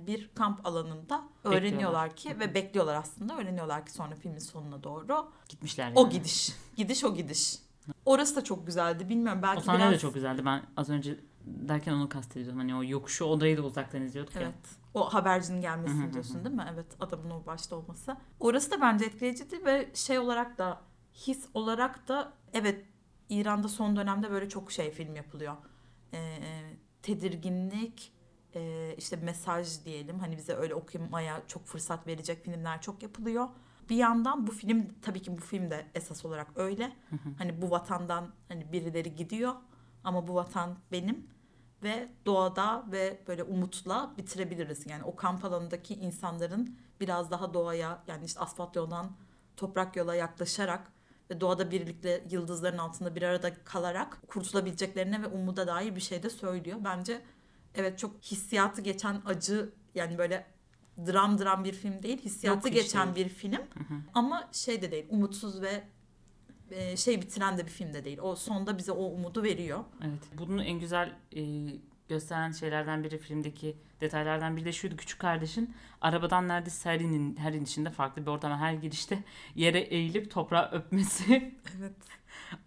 [0.08, 5.86] bir kamp alanında öğreniyorlar ki ve bekliyorlar aslında öğreniyorlar ki sonra filmin sonuna doğru Gitmişler
[5.86, 6.00] yani.
[6.00, 6.56] o gidiş.
[6.78, 7.60] Gidiş o gidiş.
[8.06, 9.10] Orası da çok güzeldi.
[9.10, 9.94] Bilmiyorum belki O sahne biraz...
[9.94, 10.46] de çok güzeldi.
[10.46, 12.58] Ben az önce derken onu kastediyordum.
[12.58, 14.42] Hani o yokuşu odayı da uzaktan izliyorduk ya.
[14.42, 14.54] Evet.
[14.94, 16.66] O habercinin gelmesini diyorsun değil mi?
[16.74, 16.86] Evet.
[17.00, 18.18] Adamın o başta olması.
[18.40, 20.82] Orası da bence etkileyiciydi ve şey olarak da
[21.14, 22.86] his olarak da evet
[23.30, 25.54] İran'da son dönemde böyle çok şey film yapılıyor.
[26.14, 26.38] Ee,
[27.02, 28.12] tedirginlik,
[28.56, 33.48] e, işte mesaj diyelim hani bize öyle okumaya çok fırsat verecek filmler çok yapılıyor.
[33.90, 36.92] Bir yandan bu film tabii ki bu film de esas olarak öyle.
[37.38, 39.54] Hani bu vatandan hani birileri gidiyor
[40.04, 41.28] ama bu vatan benim
[41.84, 44.86] ve doğada ve böyle umutla bitirebiliriz.
[44.90, 49.12] Yani o kamp alanındaki insanların biraz daha doğaya yani işte asfalt yoldan
[49.58, 50.92] toprak yola yaklaşarak
[51.30, 56.30] ve doğada birlikte yıldızların altında bir arada kalarak kurtulabileceklerine ve umuda dair bir şey de
[56.30, 56.78] söylüyor.
[56.84, 57.22] Bence
[57.76, 60.46] evet çok hissiyatı geçen acı yani böyle
[61.08, 62.22] dram dram bir film değil.
[62.22, 63.26] Hissiyatı Yok, geçen değil.
[63.26, 63.62] bir film.
[64.14, 65.06] Ama şey de değil.
[65.10, 65.84] Umutsuz ve
[66.72, 68.18] e, şey bitiren de bir film de değil.
[68.22, 69.80] O sonda bize o umudu veriyor.
[70.02, 70.20] Evet.
[70.38, 71.42] Bunun en güzel e,
[72.10, 74.96] gösteren şeylerden biri filmdeki detaylardan biri de şuydu.
[74.98, 79.24] Küçük kardeşin arabadan neredeyse her, inin, her inişinde farklı bir ortama her girişte
[79.56, 81.94] yere eğilip toprağı öpmesi Evet.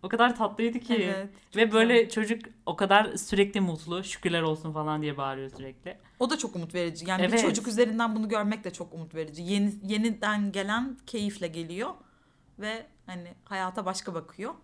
[0.03, 0.95] O kadar tatlıydı ki.
[0.95, 1.29] Evet.
[1.57, 5.97] Ve böyle çocuk o kadar sürekli mutlu şükürler olsun falan diye bağırıyor sürekli.
[6.19, 7.11] O da çok umut verici.
[7.11, 7.41] Yani bir Evet.
[7.41, 9.43] çocuk üzerinden bunu görmek de çok umut verici.
[9.43, 11.91] Yeni, yeniden gelen keyifle geliyor
[12.59, 14.55] ve hani hayata başka bakıyor.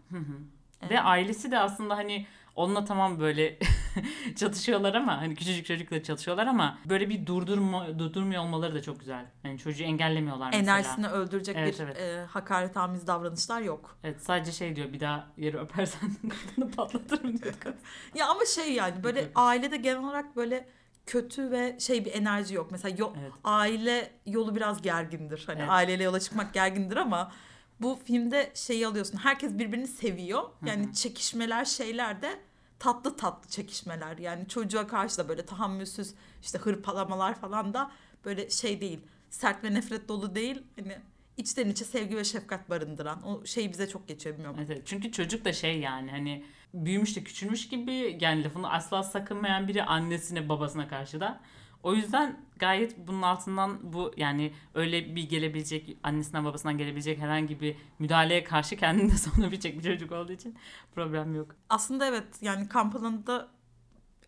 [0.83, 0.91] Evet.
[0.93, 3.59] Ve ailesi de aslında hani onunla tamam böyle
[4.37, 9.27] çatışıyorlar ama hani küçücük çocukla çatışıyorlar ama böyle bir durdurma durdurmuyor olmaları da çok güzel.
[9.43, 10.63] Hani çocuğu engellemiyorlar mesela.
[10.63, 12.01] Enerjisini öldürecek Evet, bir evet.
[12.01, 13.99] e, hakaretamiz davranışlar yok.
[14.05, 17.55] Evet sadece şey diyor bir daha yeri öpersen kafanı patlatırım diyor.
[18.15, 20.69] Ya ama şey yani böyle ailede genel olarak böyle
[21.07, 22.71] kötü ve şey bir enerji yok.
[22.71, 23.33] Mesela yo- Evet.
[23.45, 25.45] aile yolu biraz gergindir.
[25.47, 25.71] Hani Evet.
[25.71, 27.33] aileyle yola çıkmak gergindir ama
[27.81, 29.19] bu filmde şeyi alıyorsun.
[29.19, 30.43] Herkes birbirini seviyor.
[30.67, 32.41] Yani çekişmeler şeyler de
[32.81, 34.19] tatlı tatlı çekişmeler.
[34.19, 37.91] Yani çocuğa karşı da böyle tahammülsüz işte hırpalamalar falan da
[38.25, 39.01] böyle şey değil.
[39.31, 40.63] Sert ve nefret dolu değil.
[40.79, 40.99] Hani
[41.37, 43.23] içten içe sevgi ve şefkat barındıran.
[43.29, 44.83] O şey bize çok geçiyor evet.
[44.85, 49.83] çünkü çocuk da şey yani hani büyümüş de küçülmüş gibi yani lafını asla sakınmayan biri
[49.83, 51.41] annesine babasına karşı da.
[51.83, 57.77] O yüzden gayet bunun altından bu yani öyle bir gelebilecek annesinden babasından gelebilecek herhangi bir
[57.99, 60.57] müdahaleye karşı kendini de savunabilecek bir çocuk olduğu için
[60.95, 61.55] problem yok.
[61.69, 63.49] Aslında evet yani kamp alanında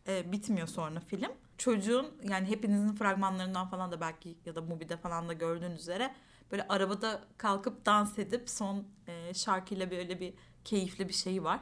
[0.09, 1.31] e, bitmiyor sonra film.
[1.59, 6.15] Çocuğun yani hepinizin fragmanlarından falan da belki ya da Mubi'de falan da gördüğünüz üzere
[6.53, 10.35] böyle arabada kalkıp dans edip son e, şarkıyla böyle bir
[10.65, 11.61] keyifli bir şeyi var.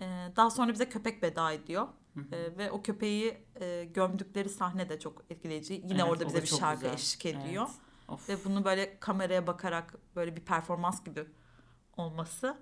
[0.00, 0.06] E,
[0.36, 1.88] daha sonra bize köpek veda ediyor.
[2.32, 5.74] E, ve o köpeği e, gömdükleri sahne de çok etkileyici.
[5.74, 6.94] Yine Evet, orada bize bir şarkı güzel.
[6.94, 7.66] eşlik ediyor.
[7.68, 7.80] Evet.
[8.08, 8.28] Of.
[8.28, 11.24] Ve bunu böyle kameraya bakarak böyle bir performans gibi
[11.96, 12.56] olması.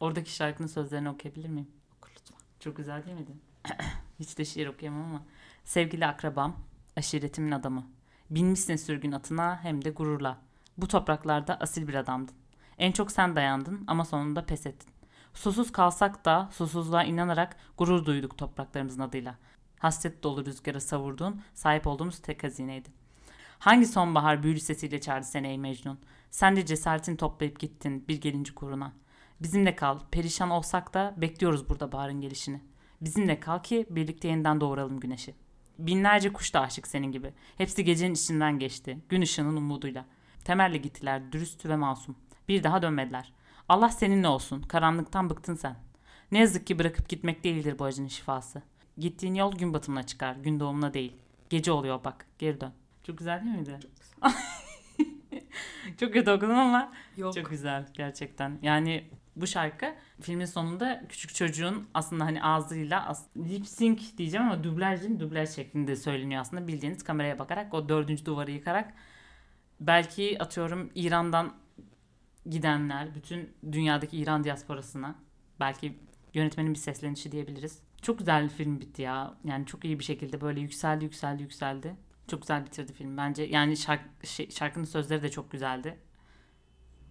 [0.00, 1.68] Oradaki şarkının sözlerini okuyabilir miyim?
[1.98, 2.38] Oku lütfen.
[2.60, 3.32] Çok güzel değil miydi?
[4.18, 5.22] Hiç de şiir okuyamam ama.
[5.64, 6.56] Sevgili akrabam,
[6.96, 7.86] aşiretimin adamı.
[8.30, 10.38] Binmişsin sürgün atına hem de gururla.
[10.78, 12.34] Bu topraklarda asil bir adamdın.
[12.78, 14.93] En çok sen dayandın ama sonunda pes ettin.
[15.34, 19.34] Susuz kalsak da susuzluğa inanarak gurur duyduk topraklarımızın adıyla.
[19.78, 22.88] Hasret dolu rüzgara savurduğun sahip olduğumuz tek hazineydi.
[23.58, 25.98] Hangi sonbahar büyülü sesiyle çağırdı seni ey Mecnun?
[26.30, 28.92] Sen de cesaretini toplayıp gittin bir gelinci kuruna.
[29.40, 32.60] Bizimle kal, perişan olsak da bekliyoruz burada baharın gelişini.
[33.00, 35.34] Bizimle kal ki birlikte yeniden doğuralım güneşi.
[35.78, 37.32] Binlerce kuş da aşık senin gibi.
[37.58, 40.04] Hepsi gecenin içinden geçti, gün ışığının umuduyla.
[40.44, 42.16] Temelli gittiler, dürüst ve masum.
[42.48, 43.32] Bir daha dönmediler.
[43.68, 45.76] Allah seninle olsun, karanlıktan bıktın sen.
[46.32, 48.62] Ne yazık ki bırakıp gitmek değildir bu acının şifası.
[48.98, 51.12] Gittiğin yol gün batımına çıkar, gün doğumuna değil.
[51.50, 52.72] Gece oluyor bak, geri dön.
[53.02, 53.78] Çok güzel değil miydi?
[56.00, 57.34] Çok kötü okudum ama Yok.
[57.34, 58.58] çok güzel gerçekten.
[58.62, 59.04] Yani
[59.36, 65.02] bu şarkı filmin sonunda küçük çocuğun aslında hani ağzıyla as- lip sync diyeceğim ama dublaj
[65.02, 68.94] değil dublaj şeklinde söyleniyor aslında bildiğiniz kameraya bakarak o dördüncü duvarı yıkarak
[69.80, 71.52] belki atıyorum İran'dan
[72.50, 75.14] gidenler bütün dünyadaki İran diasporasına
[75.60, 75.98] belki
[76.34, 77.78] yönetmenin bir seslenişi diyebiliriz.
[78.02, 79.34] Çok güzel bir film bitti ya.
[79.44, 81.96] Yani çok iyi bir şekilde böyle yükseldi yükseldi yükseldi.
[82.28, 83.42] Çok güzel bitirdi film bence.
[83.42, 85.98] Yani şark- şey- şarkının sözleri de çok güzeldi.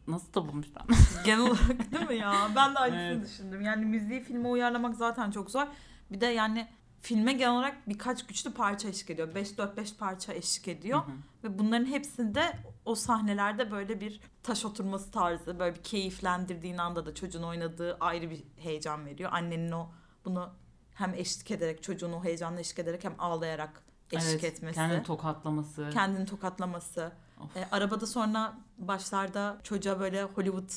[0.07, 0.95] Nasıl da bulmuş ben?
[1.25, 2.33] Genel olarak değil mi ya?
[2.55, 3.25] Ben de aynısını Evet.
[3.29, 3.61] düşündüm.
[3.61, 5.67] Yani müziği filme uyarlamak zaten çok zor.
[6.11, 6.67] Bir de yani
[7.03, 9.27] filme genel olarak birkaç güçlü parça eşlik ediyor.
[9.35, 10.99] 5-4-5 parça eşlik ediyor.
[10.99, 11.15] Hı hı.
[11.43, 17.13] Ve bunların hepsinde o sahnelerde böyle bir taş oturması tarzı, böyle bir keyiflendirdiğin anda da
[17.15, 19.29] çocuğun oynadığı ayrı bir heyecan veriyor.
[19.33, 19.87] Annenin o
[20.25, 20.49] bunu
[20.93, 24.75] hem eşlik ederek, çocuğun o heyecanla eşlik ederek hem ağlayarak eşlik Evet, etmesi.
[24.75, 25.89] Kendini tokatlaması.
[25.93, 27.11] kendini tokatlaması.
[27.43, 27.57] Of.
[27.57, 30.69] E, arabada sonra başlarda çocuğa böyle Hollywood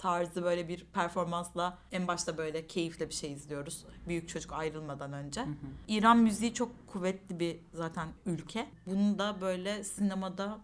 [0.00, 3.84] tarzı böyle bir performansla en başta böyle keyifle bir şey izliyoruz.
[4.08, 5.44] Büyük çocuk ayrılmadan önce.
[5.88, 8.66] İran müziği çok kuvvetli bir zaten ülke.
[8.86, 10.58] Bunun da böyle sinemada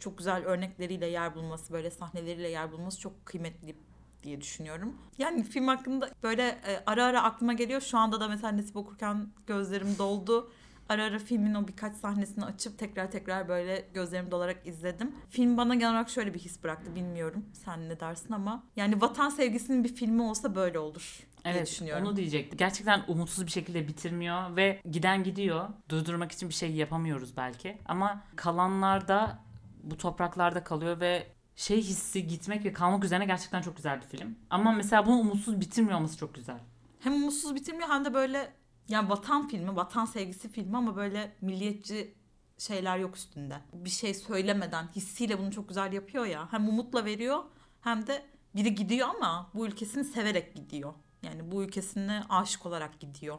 [0.00, 3.76] çok güzel örnekleriyle yer bulması, böyle sahneleriyle yer bulması çok kıymetli
[4.22, 4.94] diye düşünüyorum.
[5.18, 7.80] Yani film hakkında böyle e, ara ara aklıma geliyor.
[7.80, 10.52] Şu anda da mesela Nesip okurken gözlerim doldu.
[10.88, 15.14] Ara ara filmin o birkaç sahnesini açıp tekrar tekrar böyle gözlerim dolarak izledim.
[15.30, 19.28] Film bana genel olarak şöyle bir his bıraktı bilmiyorum sen ne dersin ama yani vatan
[19.28, 22.06] sevgisinin bir filmi olsa böyle olur diye Evet düşünüyorum.
[22.06, 22.58] onu diyecektim.
[22.58, 25.68] Gerçekten umutsuz bir şekilde bitirmiyor ve giden gidiyor.
[25.88, 27.78] Durdurmak için bir şey yapamıyoruz belki.
[27.86, 29.38] Ama kalanlarda
[29.82, 34.36] bu topraklarda kalıyor ve şey hissi gitmek ve kalmak üzerine gerçekten çok güzel bir film.
[34.50, 36.58] Ama mesela bunu umutsuz bitirmiyor olması çok güzel.
[37.00, 38.52] Hem umutsuz bitirmiyor hem de böyle
[38.88, 42.14] yani vatan filmi, vatan sevgisi filmi ama böyle milliyetçi
[42.58, 43.56] şeyler yok üstünde.
[43.72, 46.52] Bir şey söylemeden hissiyle bunu çok güzel yapıyor ya.
[46.52, 47.42] Hem umutla veriyor
[47.80, 48.22] hem de
[48.54, 50.94] biri gidiyor ama bu ülkesini severek gidiyor.
[51.22, 53.38] Yani bu ülkesine aşık olarak gidiyor.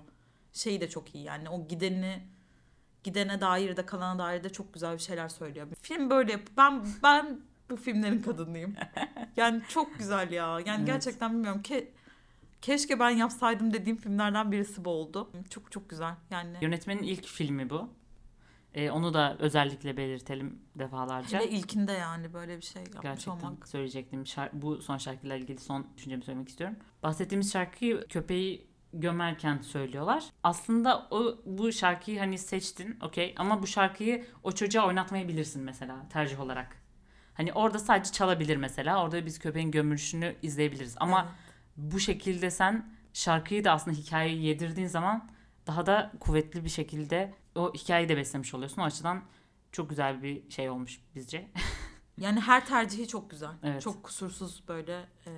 [0.54, 2.24] Şeyi de çok iyi yani o gideni
[3.04, 5.68] gidene dair de kalana dair de çok güzel bir şeyler söylüyor.
[5.82, 8.76] Film böyle yap- ben ben bu filmlerin kadınıyım.
[9.38, 10.60] Yani çok güzel ya.
[10.60, 10.88] Yani Evet.
[10.88, 11.92] gerçekten bilmiyorum ki
[12.68, 15.30] keşke ben yapsaydım dediğim filmlerden birisi bu oldu.
[15.50, 16.14] Çok çok güzel.
[16.32, 17.90] Yani Yönetmenin ilk filmi bu.
[18.74, 21.40] Ee, onu da özellikle belirtelim defalarca.
[21.40, 23.68] hele ilkinde yani böyle bir şey yapmış Gerçekten olmak.
[23.68, 24.22] söyleyecektim.
[24.24, 26.76] Şar- bu son şarkıyla ilgili son düşüncemi söylemek istiyorum.
[27.04, 30.24] Bahsettiğimiz şarkıyı köpeği gömerken söylüyorlar.
[30.44, 36.40] Aslında o bu şarkıyı hani seçtin okey ama bu şarkıyı o çocuğa oynatmayabilirsin mesela tercih
[36.40, 36.78] olarak.
[37.34, 39.04] Hani orada sadece çalabilir mesela.
[39.04, 40.96] Orada biz köpeğin gömülüşünü izleyebiliriz.
[41.00, 41.47] Ama Evet.
[41.78, 45.30] Bu şekilde sen şarkıyı da aslında hikayeyi yedirdiğin zaman
[45.68, 48.82] daha da kuvvetli bir şekilde o hikayeyi de beslemiş oluyorsun.
[48.82, 49.24] O açıdan
[49.72, 51.48] çok güzel bir şey olmuş bizce.
[52.22, 53.50] Yani her tercihi çok güzel.
[53.64, 53.82] Evet.
[53.82, 55.32] Çok kusursuz böyle e,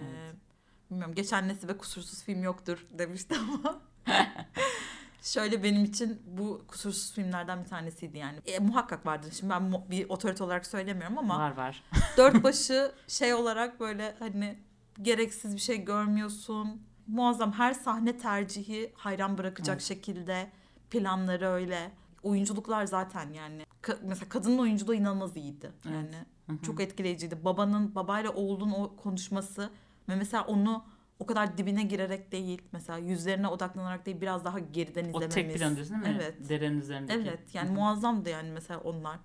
[0.91, 3.81] bilmiyorum geçen Nesibe kusursuz film yoktur demişti ama
[5.21, 8.39] şöyle benim için bu kusursuz filmlerden bir tanesiydi yani.
[8.45, 9.31] E, muhakkak vardır.
[9.39, 11.83] Şimdi ben bir otorite olarak söylemiyorum ama Var var.
[12.17, 14.59] dört başı şey olarak böyle hani
[15.01, 16.81] gereksiz bir şey görmüyorsun.
[17.07, 19.83] Muazzam her sahne tercihi hayran bırakacak Evet.
[19.83, 20.51] şekilde
[20.89, 21.91] planları öyle.
[22.23, 23.63] Oyunculuklar zaten yani.
[23.83, 25.71] Ka- mesela kadının oyunculuğu inanılmaz iyiydi.
[25.85, 25.95] Evet.
[25.95, 26.15] Yani
[26.47, 26.61] Hı hı.
[26.61, 27.45] çok etkileyiciydi.
[27.45, 29.69] Babanın babayla oğlun o konuşması
[30.09, 30.83] ve mesela onu
[31.19, 35.33] o kadar dibine girerek değil mesela yüzlerine odaklanarak değil biraz daha geriden O izlememiz.
[35.35, 36.21] tek plan diyorsun değil mi?
[36.21, 36.49] Evet.
[36.49, 37.19] Derenin üzerindeki.
[37.19, 37.75] Evet yani Hı hı.
[37.75, 39.19] muazzamdı yani mesela onlar.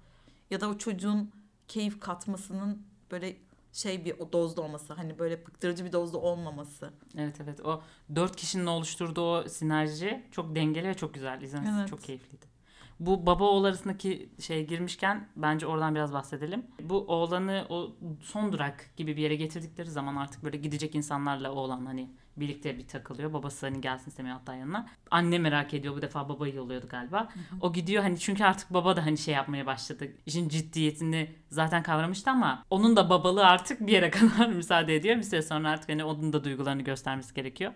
[0.50, 1.30] Ya da o çocuğun
[1.68, 3.36] keyif katmasının böyle
[3.74, 6.90] şey bir o dozda olması hani böyle bıktırıcı bir dozda olmaması.
[7.18, 7.82] Evet evet o
[8.14, 11.42] dört kişinin oluşturduğu o sinerji çok dengeli ve çok güzel.
[11.42, 11.88] İzlemesi Evet.
[11.88, 12.54] çok keyifliydi.
[13.00, 16.66] Bu baba oğul arasındaki şey girmişken bence oradan biraz bahsedelim.
[16.82, 21.86] Bu oğlanı o son durak gibi bir yere getirdikleri zaman artık böyle gidecek insanlarla oğlan
[21.86, 23.32] hani birlikte bir takılıyor.
[23.32, 24.88] Babası hani gelsin istemiyor hatta yanına.
[25.10, 27.28] Anne merak ediyor bu defa babayı yolluyordu galiba.
[27.60, 30.08] O gidiyor hani çünkü artık baba da hani şey yapmaya başladı.
[30.26, 35.16] İşin ciddiyetini zaten kavramıştı ama onun da babalığı artık bir yere kadar müsaade ediyor.
[35.16, 37.72] Bir süre sonra artık hani onun da duygularını göstermesi gerekiyor.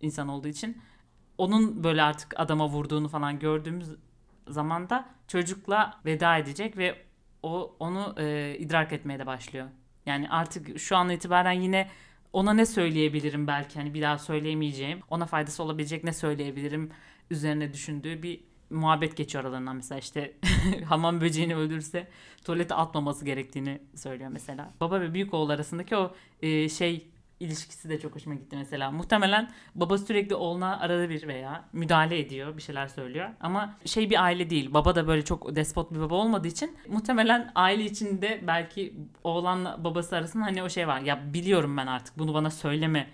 [0.00, 0.82] insan olduğu için.
[1.38, 3.88] Onun böyle artık adama vurduğunu falan gördüğümüz
[4.48, 7.02] zaman da çocukla veda edecek ve
[7.42, 9.66] o onu e, idrak etmeye de başlıyor.
[10.06, 11.88] Yani artık şu an itibaren yine
[12.32, 15.00] ona ne söyleyebilirim belki hani bir daha söyleyemeyeceğim.
[15.10, 16.90] Ona faydası olabilecek ne söyleyebilirim
[17.30, 20.32] üzerine düşündüğü bir muhabbet geçiyor aralarından mesela işte
[20.84, 22.08] hamam böceğini öldürürse
[22.44, 24.74] tuvalete atmaması gerektiğini söylüyor mesela.
[24.80, 27.08] Baba ve büyük oğul arasındaki o e, şey
[27.40, 28.90] ilişkisi de çok hoşuma gitti mesela.
[28.90, 33.28] Muhtemelen baba sürekli oğluna arada bir veya müdahale ediyor, bir şeyler söylüyor.
[33.40, 34.74] Ama şey bir aile değil.
[34.74, 40.16] Baba da böyle çok despot bir baba olmadığı için muhtemelen aile içinde belki oğlanla babası
[40.16, 41.00] arasında hani o şey var.
[41.00, 43.08] Ya biliyorum ben artık bunu bana söyleme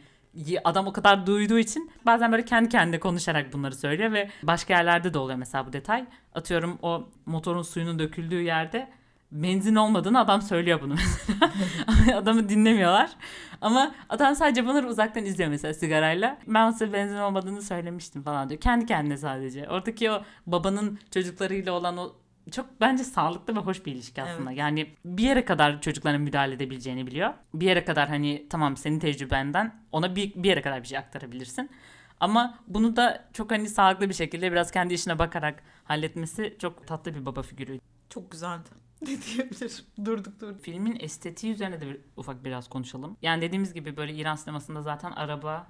[0.64, 5.14] adam o kadar duyduğu için bazen böyle kendi kendine konuşarak bunları söylüyor ve başka yerlerde
[5.14, 6.04] de oluyor mesela bu detay.
[6.34, 8.90] Atıyorum o motorun suyunun döküldüğü yerde
[9.32, 11.52] benzin olmadığını adam söylüyor bunu mesela.
[12.18, 13.10] Adamı dinlemiyorlar.
[13.60, 16.38] Ama adam sadece bunları uzaktan izliyor mesela sigarayla.
[16.46, 18.60] Ben size benzin olmadığını söylemiştim falan diyor.
[18.60, 19.68] Kendi kendine sadece.
[19.68, 22.12] Oradaki o babanın çocuklarıyla olan o
[22.50, 24.50] çok bence sağlıklı ve hoş bir ilişki aslında.
[24.50, 24.58] Evet.
[24.58, 27.34] Yani bir yere kadar çocukların müdahale edebileceğini biliyor.
[27.54, 31.70] Bir yere kadar hani tamam senin tecrübenden ona bir, bir yere kadar bir şey aktarabilirsin.
[32.20, 37.14] Ama bunu da çok hani sağlıklı bir şekilde biraz kendi işine bakarak halletmesi çok tatlı
[37.14, 37.80] bir baba figürü.
[38.10, 38.68] Çok güzeldi.
[39.02, 39.84] Ne diyebilir?
[40.04, 40.60] Durduk durduk.
[40.60, 43.16] Filmin estetiği üzerine de bir, ufak biraz konuşalım.
[43.22, 45.66] Yani dediğimiz gibi böyle İran sinemasında zaten araba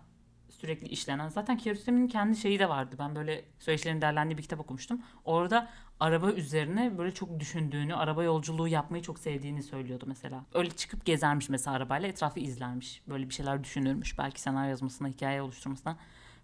[0.50, 1.28] sürekli işlenen.
[1.28, 2.96] Zaten Kiarostami'nin kendi şeyi de vardı.
[2.98, 5.02] Ben böyle süreçlerin derlendiği bir kitap okumuştum.
[5.24, 10.44] Orada araba üzerine böyle çok düşündüğünü, araba yolculuğu yapmayı çok sevdiğini söylüyordu mesela.
[10.54, 13.02] Öyle çıkıp gezermiş mesela arabayla etrafı izlermiş.
[13.08, 14.18] Böyle bir şeyler düşünürmüş.
[14.18, 15.96] Belki senaryo yazmasına, hikaye oluşturmasına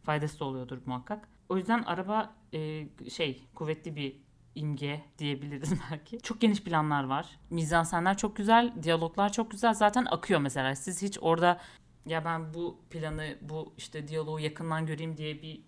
[0.02, 1.28] faydası da oluyordur muhakkak.
[1.48, 4.16] O yüzden araba e, şey kuvvetli bir
[4.54, 6.20] imge diyebiliriz belki.
[6.20, 7.26] Çok geniş planlar var.
[7.50, 9.74] Mizansenler çok güzel, diyaloglar çok güzel.
[9.74, 10.74] Zaten akıyor mesela.
[10.74, 11.60] Siz hiç orada
[12.06, 15.60] ya ben bu planı, bu işte diyaloğu yakından göreyim diye bir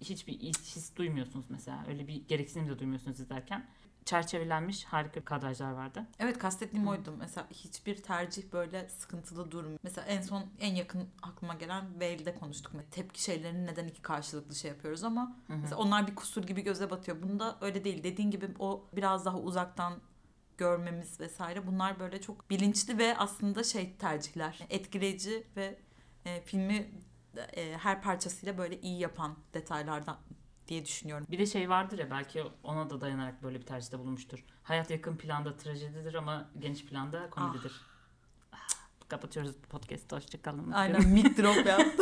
[0.00, 1.84] hiçbir his, duymuyorsunuz mesela.
[1.88, 3.66] Öyle bir gereksinim de duymuyorsunuz izlerken.
[4.04, 6.06] Çerçevelenmiş harika kadrajlar vardı.
[6.18, 7.14] Evet kastettiğim oydu.
[7.18, 9.78] Mesela hiçbir tercih böyle sıkıntılı durmuyor.
[9.82, 12.74] Mesela en son en yakın aklıma gelen Whale'de konuştuk.
[12.74, 15.56] Mesela tepki şeylerini neden iki karşılıklı şey yapıyoruz ama Hı hı.
[15.56, 17.22] mesela onlar bir kusur gibi göze batıyor.
[17.22, 18.02] Bunda öyle değil.
[18.02, 19.94] Dediğin gibi o biraz daha uzaktan
[20.58, 21.66] görmemiz vesaire.
[21.66, 24.58] Bunlar böyle çok bilinçli ve aslında şey tercihler.
[24.70, 25.78] Etkileyici ve
[26.24, 26.90] e, filmi
[27.56, 30.16] e, her parçasıyla böyle iyi yapan detaylardan
[30.72, 31.26] diye düşünüyorum.
[31.30, 34.44] Bir de şey vardır ya belki ona da dayanarak böyle bir tercihte bulunmuştur.
[34.62, 37.72] Hayat yakın planda trajedidir ama geniş planda komedidir.
[38.52, 38.58] Ah,
[39.08, 40.16] Kapatıyoruz podcast'ı.
[40.16, 40.70] Hoşçakalın.
[40.70, 41.78] Aynen mic drop ya.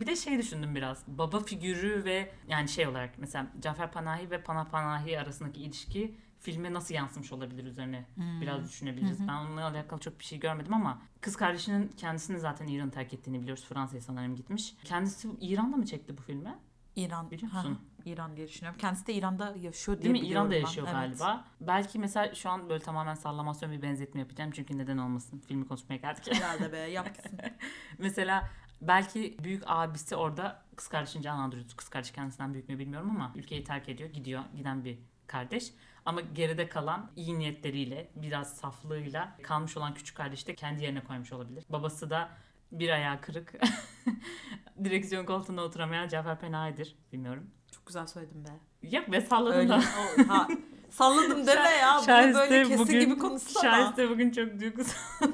[0.00, 1.04] Bir de şey düşündüm biraz.
[1.06, 6.72] Baba figürü ve yani şey olarak mesela Cafer Panahi ve Pana Panahi arasındaki ilişki filme
[6.72, 8.40] nasıl yansımış olabilir üzerine Hmm.
[8.40, 9.20] biraz düşünebiliriz.
[9.28, 13.42] Ben onunla alakalı çok bir şey görmedim ama kız kardeşinin kendisini zaten İran'ı terk ettiğini
[13.42, 13.64] biliyoruz.
[13.68, 14.74] Fransa'ya sanırım gitmiş.
[14.84, 16.58] Kendisi İran'da mı çekti bu filmi?
[16.96, 17.30] İran.
[17.30, 17.78] Biliyor Ha, musun?
[18.04, 18.78] İran diye düşünüyorum.
[18.80, 20.30] Kendisi de İran'da yaşıyor diye Değil mi?
[20.30, 20.60] İran'da ben.
[20.60, 21.00] yaşıyor Evet.
[21.18, 21.44] galiba.
[21.60, 24.50] Belki mesela şu an böyle tamamen sallamasyon bir benzetme yapacağım.
[24.54, 25.38] Çünkü neden olmasın?
[25.48, 26.34] Filmi konuşmaya geldik.
[26.34, 27.30] Herhalde be yapsın.
[27.98, 28.48] mesela
[28.82, 31.66] belki büyük abisi orada kız kardeşin canlandırıyor.
[31.76, 34.10] Kız kardeş kendisinden büyük mü bilmiyorum ama ülkeyi terk ediyor.
[34.10, 34.42] Gidiyor.
[34.56, 35.72] Giden bir kardeş.
[36.06, 41.32] Ama geride kalan iyi niyetleriyle, biraz saflığıyla kalmış olan küçük kardeş de kendi yerine koymuş
[41.32, 41.64] olabilir.
[41.68, 42.28] Babası da
[42.72, 43.52] bir ayağı kırık.
[44.84, 46.96] Direksiyon koltuğunda oturamayan Cafer Penahi'dir.
[47.12, 47.50] Bilmiyorum.
[47.72, 48.48] Çok güzel söyledin be.
[48.90, 49.68] Yok be salladın Öyle.
[49.68, 49.80] da.
[50.18, 50.48] o- ha,
[50.90, 52.00] salladım deme ya.
[52.06, 53.62] Şahiste böyle kesin bugün, gibi konuşsana.
[53.62, 54.98] Şahiste bugün çok duygusal.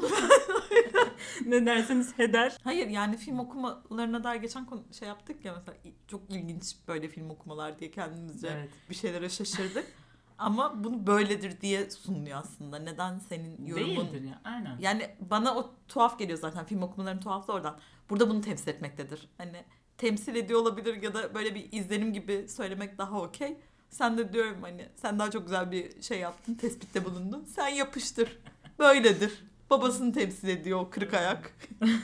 [1.46, 2.57] ne derseniz heder.
[2.64, 5.76] Hayır yani film okumalarına dair geçen konu, şey yaptık ya mesela
[6.09, 8.70] çok ilginç böyle film okumalar diye kendimizce Evet.
[8.90, 9.87] bir şeylere şaşırdık.
[10.38, 12.79] Ama bunu böyledir diye sunuluyor aslında.
[12.79, 13.96] Neden senin yorumun...
[13.96, 14.40] Değildir ya.
[14.44, 14.79] Aynen.
[14.79, 16.64] Yani bana o tuhaf geliyor zaten.
[16.64, 17.79] Film okumaların tuhaf da oradan.
[18.11, 19.29] Burada bunu temsil etmektedir.
[19.38, 19.64] Hani
[19.99, 23.57] temsil ediyor olabilir ya da böyle bir izlenim gibi söylemek daha okey.
[23.90, 27.44] Sen de diyorum hani sen daha çok güzel bir şey yaptın, tespitte bulundun.
[27.44, 28.38] Sen yapıştır.
[28.79, 29.44] Böyledir.
[29.70, 31.53] Babasını temsil ediyor o kırık ayak.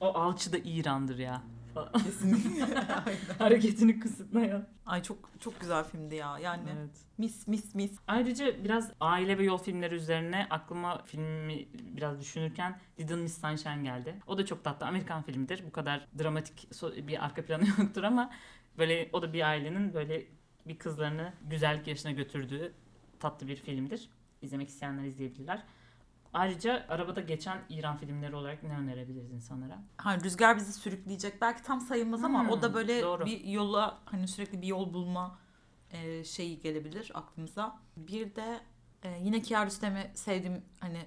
[0.00, 1.42] O alçı da İran'dır ya.
[2.04, 2.64] Kesinlikle.
[3.06, 3.18] Aynen.
[3.38, 4.66] Hareketini kısıtlayan.
[4.86, 6.38] Ay çok çok güzel filmdi ya.
[6.38, 6.90] Yani Evet.
[7.18, 7.98] mis mis mis.
[8.06, 14.14] Ayrıca biraz aile ve yol filmleri üzerine aklıma filmi biraz düşünürken Little Miss Sunshine geldi.
[14.26, 14.86] O da çok tatlı.
[14.86, 15.64] Amerikan filmidir.
[15.66, 16.68] Bu kadar dramatik
[17.08, 18.30] bir arka planı yoktur ama
[18.78, 20.26] böyle o da bir ailenin böyle
[20.66, 22.72] bir kızlarını güzellik yaşına götürdüğü
[23.20, 24.08] tatlı bir filmdir.
[24.42, 25.62] İzlemek isteyenler izleyebilirler.
[26.32, 29.78] Ayrıca arabada geçen İran filmleri olarak ne önerebiliriz insanlara?
[29.96, 31.40] Ha, rüzgar bizi sürükleyecek.
[31.40, 33.26] Belki tam sayılmaz ama Hmm, o da böyle doğru.
[33.26, 35.38] bir yola hani sürekli bir yol bulma
[35.90, 37.78] e, şeyi gelebilir aklımıza.
[37.96, 38.60] Bir de
[39.02, 40.98] e, yine Kiarostami sevdiğim hani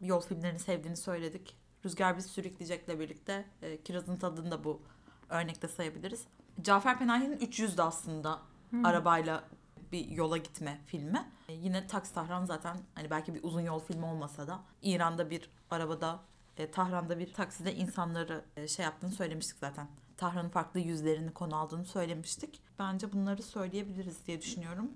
[0.00, 1.56] yol filmlerini sevdiğini söyledik.
[1.84, 4.82] Rüzgar bizi sürükleyecekle birlikte e, Kiraz'ın tadını da bu
[5.28, 6.24] örnekte sayabiliriz.
[6.62, 8.38] Cafer Penahi'nin 300 de aslında
[8.70, 8.84] Hmm.
[8.86, 9.44] arabayla
[9.92, 11.28] bir yola gitme filmi.
[11.48, 15.50] E, yine Taksi Tahran zaten hani belki bir uzun yol filmi olmasa da İran'da bir
[15.70, 16.20] arabada
[16.56, 19.88] e, Tahran'da bir takside insanları e, şey yaptığını söylemiştik zaten.
[20.16, 22.60] Tahran'ın farklı yüzlerini konu aldığını söylemiştik.
[22.78, 24.90] Bence bunları söyleyebiliriz diye düşünüyorum.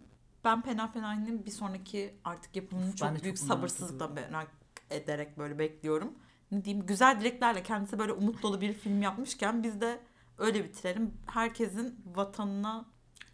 [0.44, 4.50] Ben Pena Penahi'nin bir sonraki artık yapımını Ben çok çok büyük merak sabırsızlıkla merak
[4.90, 6.14] ederek böyle bekliyorum.
[6.52, 10.00] Ne diyeyim güzel dileklerle kendisi böyle umut dolu bir film yapmışken biz de
[10.38, 11.14] öyle bitirelim.
[11.26, 12.84] Herkesin vatanına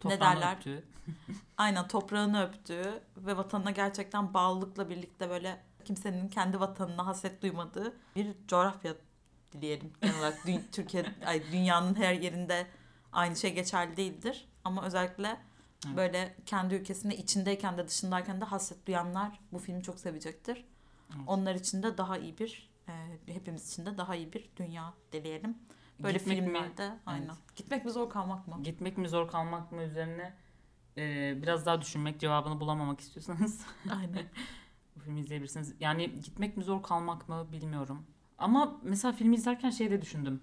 [0.05, 0.55] ne Toprağını derler?
[0.55, 0.83] öptüğü.
[1.57, 8.27] aynen toprağını öptüğü ve vatanına gerçekten bağlılıkla birlikte böyle kimsenin kendi vatanına hasret duymadığı bir
[8.47, 8.93] coğrafya
[9.51, 9.93] dileyelim.
[10.01, 12.67] Genel olarak dü- Türkiye, ay, dünyanın her yerinde
[13.11, 14.47] aynı şey geçerli değildir.
[14.63, 15.37] Ama özellikle
[15.87, 15.97] Evet.
[15.97, 20.65] böyle kendi ülkesinde içindeyken de dışındayken de hasret duyanlar bu filmi çok sevecektir.
[21.09, 21.21] Evet.
[21.27, 22.93] Onlar için de daha iyi bir, e,
[23.33, 25.57] hepimiz için de daha iyi bir dünya dileyelim.
[25.99, 26.43] Böyle Gitmek mi?
[26.45, 27.29] filmlerde aynen.
[27.55, 28.63] Gitmek mi zor kalmak mı?
[28.63, 30.33] Gitmek mi zor kalmak mı üzerine
[30.97, 34.23] e, biraz daha düşünmek cevabını bulamamak istiyorsanız Aynen.
[34.95, 35.75] bu filmi izleyebilirsiniz.
[35.79, 38.05] Yani gitmek mi zor kalmak mı bilmiyorum.
[38.37, 40.41] Ama mesela filmi izlerken şey de düşündüm.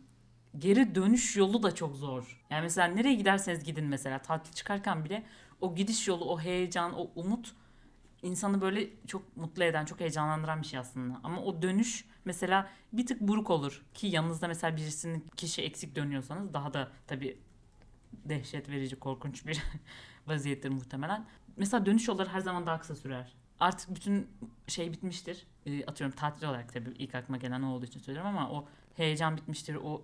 [0.58, 2.44] Geri dönüş yolu da çok zor.
[2.50, 5.26] Yani mesela nereye giderseniz gidin mesela tatil çıkarken bile
[5.60, 7.52] o gidiş yolu, o heyecan, o umut
[8.22, 11.20] insanı böyle çok mutlu eden, çok heyecanlandıran bir şey aslında.
[11.22, 13.82] Ama o dönüş mesela bir tık buruk olur.
[13.94, 17.38] Ki yanınızda mesela birisinin kişi eksik dönüyorsanız daha da tabii
[18.12, 19.62] dehşet verici, korkunç bir
[20.26, 21.26] vaziyettir muhtemelen.
[21.56, 23.32] Mesela dönüş yolları her zaman daha kısa sürer.
[23.60, 24.28] Artık bütün
[24.68, 25.46] şey bitmiştir.
[25.66, 29.36] E, atıyorum tatil olarak tabii ilk aklıma gelen o olduğu için söylüyorum ama o heyecan
[29.36, 29.74] bitmiştir.
[29.74, 30.02] O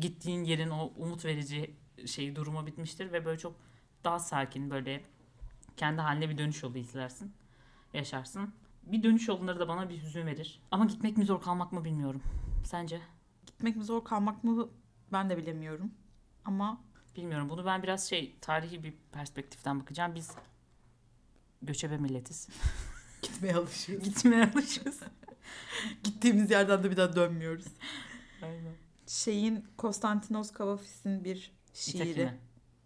[0.00, 1.74] gittiğin yerin o umut verici
[2.06, 3.56] şey durumu bitmiştir ve böyle çok
[4.04, 5.02] daha sakin böyle
[5.76, 7.32] kendi haline bir dönüş yolu izlersin.
[7.96, 8.54] Yaşarsın.
[8.82, 10.60] Bir dönüş yolları da bana bir hüzün verir.
[10.70, 12.22] Ama gitmek mi zor kalmak mı bilmiyorum.
[12.64, 13.00] Sence?
[13.46, 14.68] Gitmek mi zor kalmak mı
[15.12, 15.90] ben de bilemiyorum.
[16.44, 16.86] Ama
[17.16, 20.14] Bilmiyorum bunu ben biraz şey tarihi bir perspektiften bakacağım.
[20.14, 20.30] Biz
[21.62, 22.48] göçebe milletiz.
[23.22, 24.04] gitmeye alışıyoruz.
[24.04, 25.00] Gitmeye alışız.
[26.04, 27.66] Gittiğimiz yerden de bir daha dönmüyoruz.
[28.42, 28.74] Aynen.
[29.06, 32.32] Şeyin Konstantinos Kavafis'in bir şiiri.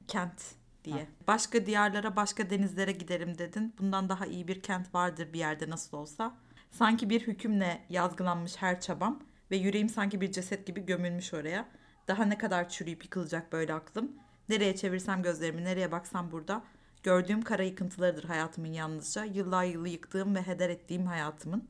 [0.09, 0.43] Kent
[0.85, 0.97] diye.
[0.97, 1.07] Ha.
[1.27, 3.75] Başka diyarlara, başka denizlere giderim dedin.
[3.79, 6.37] Bundan daha iyi bir kent vardır bir yerde nasıl olsa.
[6.71, 11.69] Sanki bir hükümle yazgılanmış her çabam ve yüreğim sanki bir ceset gibi gömülmüş oraya.
[12.09, 14.13] Daha ne kadar çürüyüp yıkılacak böyle aklım.
[14.49, 16.65] Nereye çevirsem gözlerimi, nereye baksam burada.
[17.03, 19.25] Gördüğüm kara yıkıntılarıdır hayatımın yalnızca.
[19.25, 21.69] Yıllar yılı yıktığım ve heder ettiğim hayatımın.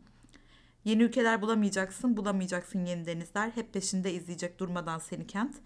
[0.84, 3.50] Yeni ülkeler bulamayacaksın, bulamayacaksın yeni denizler.
[3.50, 5.56] Hep peşinde izleyecek durmadan seni kent.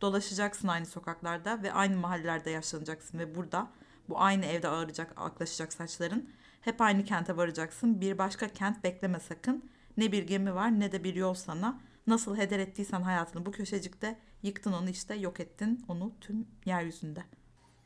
[0.00, 3.70] Dolaşacaksın aynı sokaklarda ve aynı mahallelerde yaşlanacaksın ve burada
[4.08, 6.30] bu aynı evde ağıracak, aklaşacak saçların.
[6.60, 8.00] Hep aynı kente varacaksın.
[8.00, 9.70] Bir başka kent bekleme sakın.
[9.96, 11.80] Ne bir gemi var ne de bir yol sana.
[12.06, 17.24] Nasıl heder ettiysen hayatını bu köşecikte yıktın onu işte yok ettin onu tüm yeryüzünde.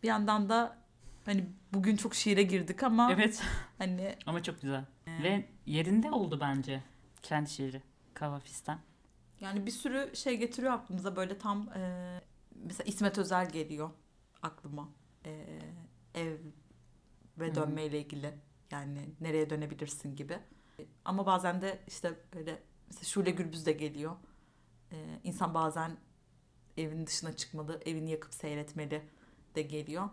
[0.02, 0.76] Bir yandan da
[1.24, 3.42] hani bugün çok şiire girdik ama Evet
[3.78, 4.84] hani ama çok güzel.
[5.22, 6.82] Ve yerinde oldu bence
[7.22, 7.82] kendi şiiri.
[8.14, 8.78] Kavafis'ten.
[9.40, 12.20] Yani bir sürü şey getiriyor aklımıza böyle tam e,
[12.54, 13.90] mesela İsmet Özel geliyor
[14.42, 14.88] aklıma.
[15.24, 15.58] E,
[16.14, 16.36] ev
[17.38, 18.34] ve dönmeyle ilgili
[18.70, 20.38] yani nereye dönebilirsin gibi.
[21.04, 24.16] Ama bazen de işte böyle mesela Şule Gürbüz de geliyor.
[24.92, 25.96] E, insan bazen
[26.76, 29.02] evin dışına çıkmalı evini yakıp seyretmeli
[29.54, 30.08] de geliyor.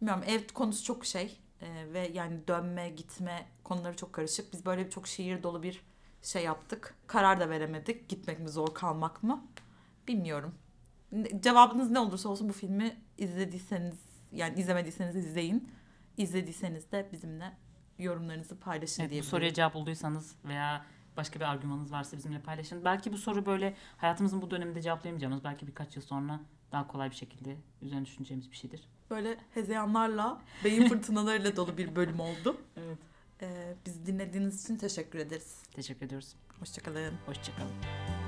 [0.00, 4.52] Bilmiyorum ev konusu çok şey E, ve yani dönme gitme konuları çok karışık.
[4.52, 5.82] Biz böyle çok şiir dolu bir
[6.22, 6.94] şey yaptık.
[7.06, 8.08] Karar da veremedik.
[8.08, 9.44] Gitmek mi zor kalmak mı?
[10.08, 10.54] Bilmiyorum.
[11.40, 13.98] Cevabınız ne olursa olsun bu filmi izlediyseniz
[14.32, 15.68] yani izlemediyseniz izleyin.
[16.16, 17.56] İzlediyseniz de bizimle
[17.98, 19.22] yorumlarınızı paylaşın Evet, bu diye.
[19.22, 20.84] soruya cevap bulduysanız veya
[21.16, 22.84] başka bir argümanınız varsa bizimle paylaşın.
[22.84, 26.40] Belki bu soru böyle hayatımızın bu döneminde cevaplayamayacağımız belki birkaç yıl sonra
[26.72, 28.88] daha kolay bir şekilde üzerine düşüneceğimiz bir şeydir.
[29.10, 32.56] Böyle hezeyanlarla, beyin fırtınalarıyla dolu bir bölüm oldu.
[32.76, 32.98] Evet.
[33.42, 35.56] Ee, bizi dinlediğiniz için teşekkür ederiz.
[35.72, 36.34] Teşekkür ediyoruz.
[36.60, 37.14] Hoşçakalın.
[37.26, 38.19] Hoşçakalın.